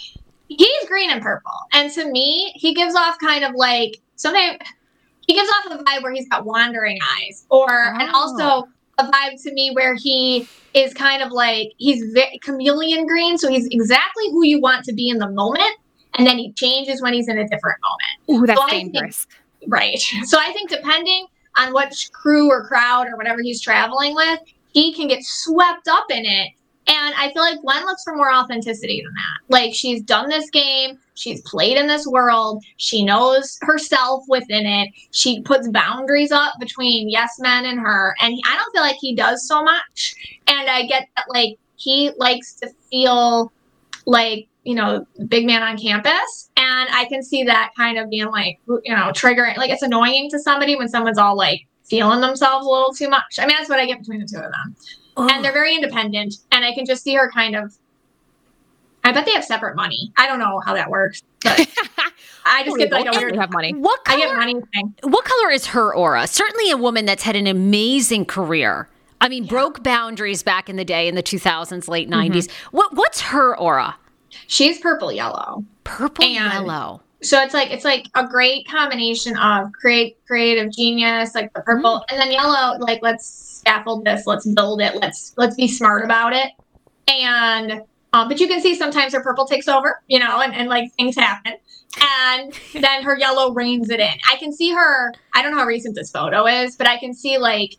[0.49, 1.53] he's green and purple.
[1.73, 4.59] And to me, he gives off kind of like something,
[5.27, 8.19] he gives off a vibe where he's got wandering eyes, or, and Oh.
[8.19, 8.69] also
[9.01, 13.39] a vibe to me where he is kind of like, he's very chameleon green.
[13.39, 15.73] So he's exactly who you want to be in the moment.
[16.15, 18.43] And then he changes when he's in a different moment.
[18.43, 19.27] Ooh, that's So I think- dangerous.
[19.67, 19.99] Right.
[20.25, 21.27] So I think depending
[21.59, 24.41] on which crew or crowd or whatever he's traveling with,
[24.73, 26.53] he can get swept up in it.
[26.91, 29.49] And I feel like Gwen looks for more authenticity than that.
[29.49, 34.91] Like she's done this game, she's played in this world, she knows herself within it.
[35.13, 38.17] She puts boundaries up between yes men and her.
[38.21, 40.17] And I don't feel like he does so much.
[40.49, 43.53] And I get that like he likes to feel
[44.07, 48.27] like you know big man on campus and i can see that kind of being
[48.27, 52.67] like you know triggering like it's annoying to somebody when someone's all like feeling themselves
[52.67, 54.77] a little too much i mean that's what i get between the two of them
[55.17, 57.75] and they're very independent and i can just see her kind of
[59.05, 61.59] i bet they have separate money i don't know how that works but
[62.47, 63.73] i just get like a Both weird have money.
[63.75, 66.27] what i get color, money thing what color is her aura?
[66.27, 68.89] Certainly a woman that's had an amazing career.
[69.23, 72.33] I mean, broke boundaries back in the day in the 2000s, late Mm-hmm.
[72.33, 72.51] 90s.
[72.71, 73.97] What What's her aura?
[74.47, 77.03] she's purple yellow Purple And- yellow.
[77.23, 82.05] So it's like it's like a great combination of create creative genius like the purple
[82.11, 83.27] and then yellow like let's
[83.61, 86.53] scaffold this let's build it let's let's be smart about it
[87.09, 90.69] and Um, but you can see sometimes her purple takes over, you know, and, and
[90.69, 91.55] like things happen.
[92.01, 94.15] And then her yellow reins it in.
[94.29, 97.15] I can see her, I don't know how recent this photo is, but I can
[97.15, 97.77] see like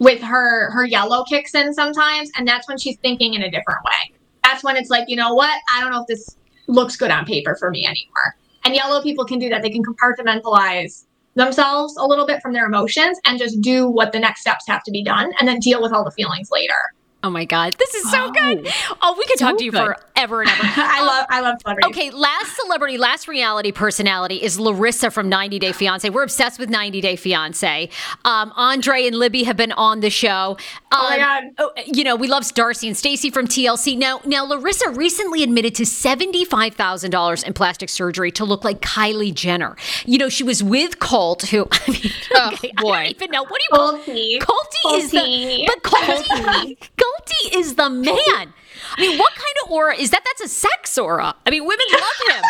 [0.00, 3.84] with her her yellow kicks in sometimes, and that's when she's thinking in a different
[3.84, 4.12] way.
[4.42, 5.60] That's when it's like, you know what?
[5.74, 8.36] I don't know if this looks good on paper for me anymore.
[8.64, 9.62] And yellow people can do that.
[9.62, 14.20] They can compartmentalize themselves a little bit from their emotions and just do what the
[14.20, 16.74] next steps have to be done and then deal with all the feelings later.
[17.22, 18.66] Oh my God, this is so good.
[19.02, 19.94] Oh, we could talk to you good.
[20.14, 20.62] forever and ever.
[20.76, 21.90] I love I love celebrities.
[21.90, 26.08] Okay, last celebrity, last reality personality is Larissa from 90 Day Fiance.
[26.08, 27.90] We're obsessed with 90 Day Fiance.
[28.24, 30.56] Um, Andre and Libby have been on the show.
[30.92, 31.44] Um, Oh my God.
[31.58, 33.98] oh, you know, we love Darcy and Stacy from TLC.
[33.98, 39.76] Now, now Larissa recently admitted to $75,000 in plastic surgery to look like Kylie Jenner.
[40.06, 42.02] You know, she was with Colt, who, I mean,
[42.34, 42.92] Oh, okay, I boy.
[43.04, 43.42] don't even know.
[43.44, 44.38] What do you call Colty.
[44.38, 47.09] Colty is the but Colty, Colty
[47.52, 48.52] is the man.
[48.96, 50.22] I mean, what kind of aura is that?
[50.24, 51.34] That's a sex aura.
[51.46, 52.44] I mean, women love him.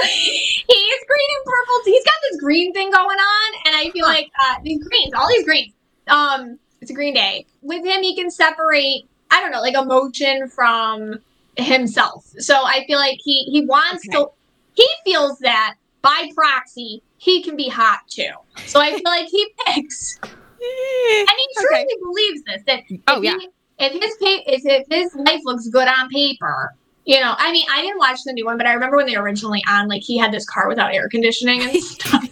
[0.06, 0.66] He's
[1.08, 1.80] green and purple.
[1.84, 5.28] He's got this green thing going on, and I feel like uh, these greens, all
[5.28, 5.72] these greens.
[6.08, 7.46] Um, it's a green day.
[7.62, 9.04] With him, he can separate.
[9.30, 11.20] I don't know, like emotion from
[11.56, 12.26] himself.
[12.38, 14.28] So I feel like he he wants to.
[14.74, 18.32] He feels that by proxy, he can be hot too.
[18.66, 20.18] So I feel like he picks,
[21.28, 21.86] and he truly Okay.
[22.02, 22.62] believes this.
[22.66, 23.38] That Oh, if yeah.
[23.38, 23.48] he,
[23.78, 27.66] if his pa- if if his life looks good on paper, you know, I mean,
[27.70, 30.02] I didn't watch the new one, but I remember when they were originally on, like
[30.04, 32.22] he had this car without air conditioning and stuff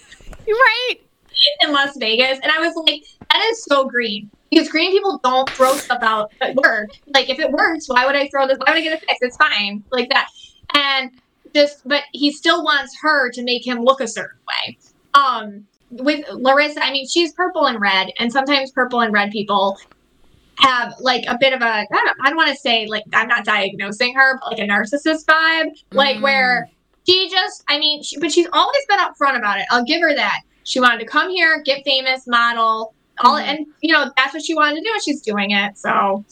[0.46, 0.94] right.
[1.62, 3.02] in Las Vegas, and I was like,
[3.32, 6.88] that is so green because green people don't throw stuff out at work.
[7.14, 8.58] Like if it works, why would I throw this?
[8.58, 9.18] Why would I get it fixed?
[9.22, 10.28] It's fine, like that.
[10.74, 11.10] And
[11.54, 14.78] just, but he still wants her to make him look a certain way.
[15.14, 19.78] Um, with Larissa, I mean, she's purple and red, and sometimes purple and red people
[20.58, 23.28] have like a bit of a I don't, I don't want to say like I'm
[23.28, 26.22] not diagnosing her, but like a narcissist vibe, like Mm.
[26.22, 26.68] where
[27.06, 29.66] she just I mean, she, but she's always been upfront about it.
[29.70, 30.40] I'll give her that.
[30.64, 33.42] She wanted to come here, get famous, model, all, Mhm.
[33.44, 35.78] and you know that's what she wanted to do, and she's doing it.
[35.78, 36.24] So.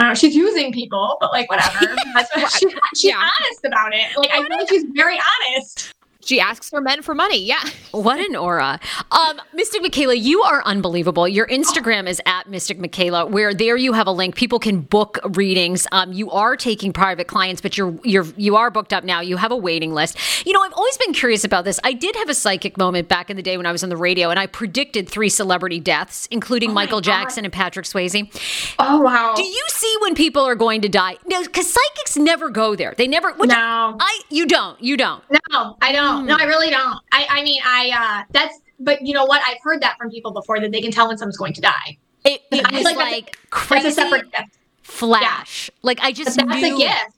[0.00, 1.80] I don't know, she's using people, but like whatever.
[2.14, 3.16] That's what she, she's Yeah.
[3.16, 4.16] honest about it.
[4.16, 5.92] Like I feel like she's very honest.
[6.28, 7.42] She asks for men for money.
[7.42, 7.62] Yeah.
[7.90, 8.78] What an aura.
[9.10, 11.26] Um, Mystic Michaela, you are unbelievable.
[11.26, 14.36] Your Instagram is at Mystic Michaela, where there you have a link.
[14.36, 15.86] People can book readings.
[15.90, 19.22] Um, you are taking private clients, but you're you're you are booked up now.
[19.22, 20.18] You have a waiting list.
[20.46, 21.80] You know, I've always been curious about this.
[21.82, 23.96] I did have a psychic moment back in the day when I was on the
[23.96, 28.74] radio, and I predicted three celebrity deaths, including Michael Jackson and Patrick Swayze.
[28.78, 29.32] Oh wow.
[29.34, 31.16] Do you see when people are going to die?
[31.26, 32.94] No, because psychics never go there.
[32.96, 33.32] They never.
[33.32, 33.96] Which No.
[33.98, 35.24] I you don't you don't.
[35.30, 36.17] No, I don't.
[36.26, 36.98] No, I really don't.
[37.12, 39.42] I, I mean, I, uh, that's, but you know what?
[39.46, 41.98] I've heard that from people before that they can tell when someone's going to die.
[42.24, 43.82] It, it was like like, that's crazy.
[43.84, 44.58] That's a separate gift.
[44.82, 45.70] flash.
[45.82, 46.74] Like I just that's knew.
[46.76, 47.17] a gift.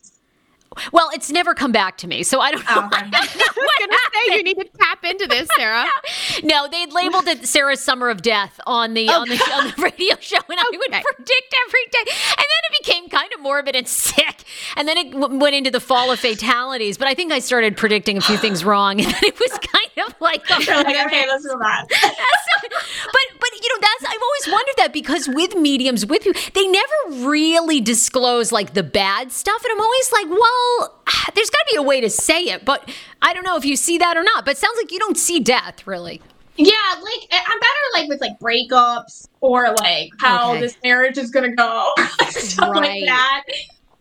[0.92, 2.82] Well, it's never come back to me, so I don't know.
[2.82, 2.98] Oh, okay.
[2.98, 3.96] I don't know I was gonna
[4.28, 5.86] say you need to tap into this, Sarah.
[6.42, 10.16] No, they'd labeled it Sarah's Summer of Death on the on the on the radio
[10.20, 11.98] show, and I would predict every day.
[12.30, 14.44] And then it became kind of morbid and sick,
[14.76, 16.96] and then it w- went into the fall of fatalities.
[16.96, 20.14] But I think I started predicting a few things wrong, and it was kind of
[20.20, 21.86] like, You're like, okay, let's move on.
[21.90, 26.66] but but you know that's I've always wondered that because with mediums with you they
[26.66, 30.59] never really disclose like the bad stuff and I'm always like well
[31.34, 32.88] there's got to be a way to say it but
[33.22, 35.16] I don't know if you see that or not but it sounds like you don't
[35.18, 36.20] see death really
[36.56, 40.60] Yeah, like I'm better like with like breakups or like how Okay.
[40.60, 41.92] this marriage is gonna go,
[42.28, 42.82] stuff Right.
[42.82, 43.42] like that.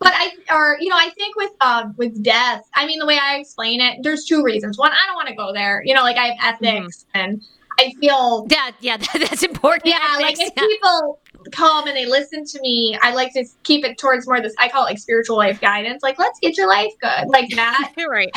[0.01, 3.17] But I, or you know, I think with um with death, I mean the way
[3.21, 4.77] I explain it, there's two reasons.
[4.77, 5.81] One, I don't want to go there.
[5.85, 7.41] You know, like I have ethics, and
[7.79, 11.19] I feel that yeah that, that's important yeah, I like if people
[11.51, 14.55] come and they listen to me, I like to keep it towards more this.
[14.57, 16.03] I call it like spiritual life guidance.
[16.03, 17.93] Like, let's get your life good, like that.
[17.97, 18.31] You're right.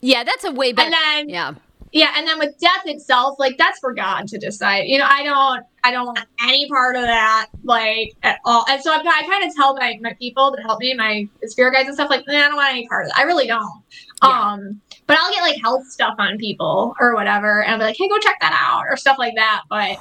[0.00, 1.54] yeah that's a way better and then yeah
[1.92, 4.84] yeah, and then with death itself, like that's for God to decide.
[4.86, 8.64] You know, I don't, I don't want any part of that, like at all.
[8.66, 11.74] And so I, I kind of tell my my people that help me, my spirit
[11.74, 13.18] guides and stuff, like, nah, I don't want any part of that.
[13.18, 13.82] I really don't.
[14.22, 14.52] Yeah.
[14.52, 17.96] Um, but I'll get like health stuff on people or whatever, and I'll be like,
[17.98, 19.64] hey, go check that out or stuff like that.
[19.68, 19.98] But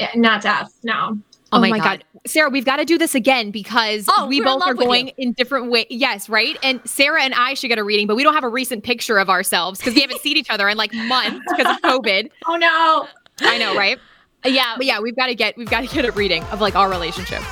[0.00, 1.18] yeah, not death, no.
[1.52, 2.04] Oh, my, god.
[2.26, 5.12] Sarah, we've got to do this again because Oh, we both are going you.
[5.18, 5.86] in different ways.
[5.90, 6.56] Yes, right?
[6.62, 9.18] And Sarah and I should get a reading, but we don't have a recent picture
[9.18, 12.30] of ourselves because we haven't seen each other in like months because of COVID.
[12.46, 13.06] Oh no.
[13.48, 13.98] I know, right?
[14.44, 16.74] yeah But yeah, we've got to get we've got to get a reading of like
[16.76, 17.42] our relationship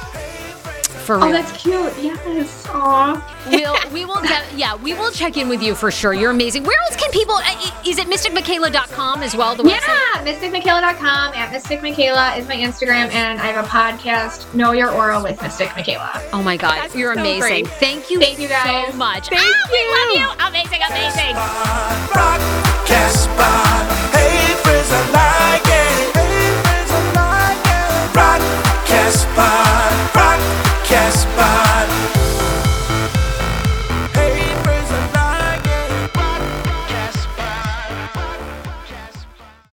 [1.07, 1.29] for oh, real.
[1.29, 1.93] Oh, that's cute.
[2.03, 2.67] Yes.
[2.67, 3.23] Aww.
[3.51, 4.23] We'll we will
[4.57, 6.13] yeah we will check in with you for sure.
[6.13, 6.65] You're amazing.
[6.65, 7.37] Where else can people?
[7.37, 9.55] Uh, is it mysticmichaela.com as well?
[9.55, 9.87] The website?
[9.87, 15.23] yeah, mysticmichaela.com at mysticmichaela is my Instagram, and I have a podcast, Know Your Aura
[15.23, 16.11] with Mystic Michaela.
[16.33, 17.41] Oh my God, that's you're so amazing.
[17.41, 17.69] Great.
[17.69, 18.19] Thank you.
[18.19, 19.29] Thank you guys so much.
[19.29, 19.73] Thank ah, you.
[19.73, 20.47] We love you.
[20.47, 21.35] Amazing, amazing.
[21.35, 25.26] Cast by, rock, cast by, hey,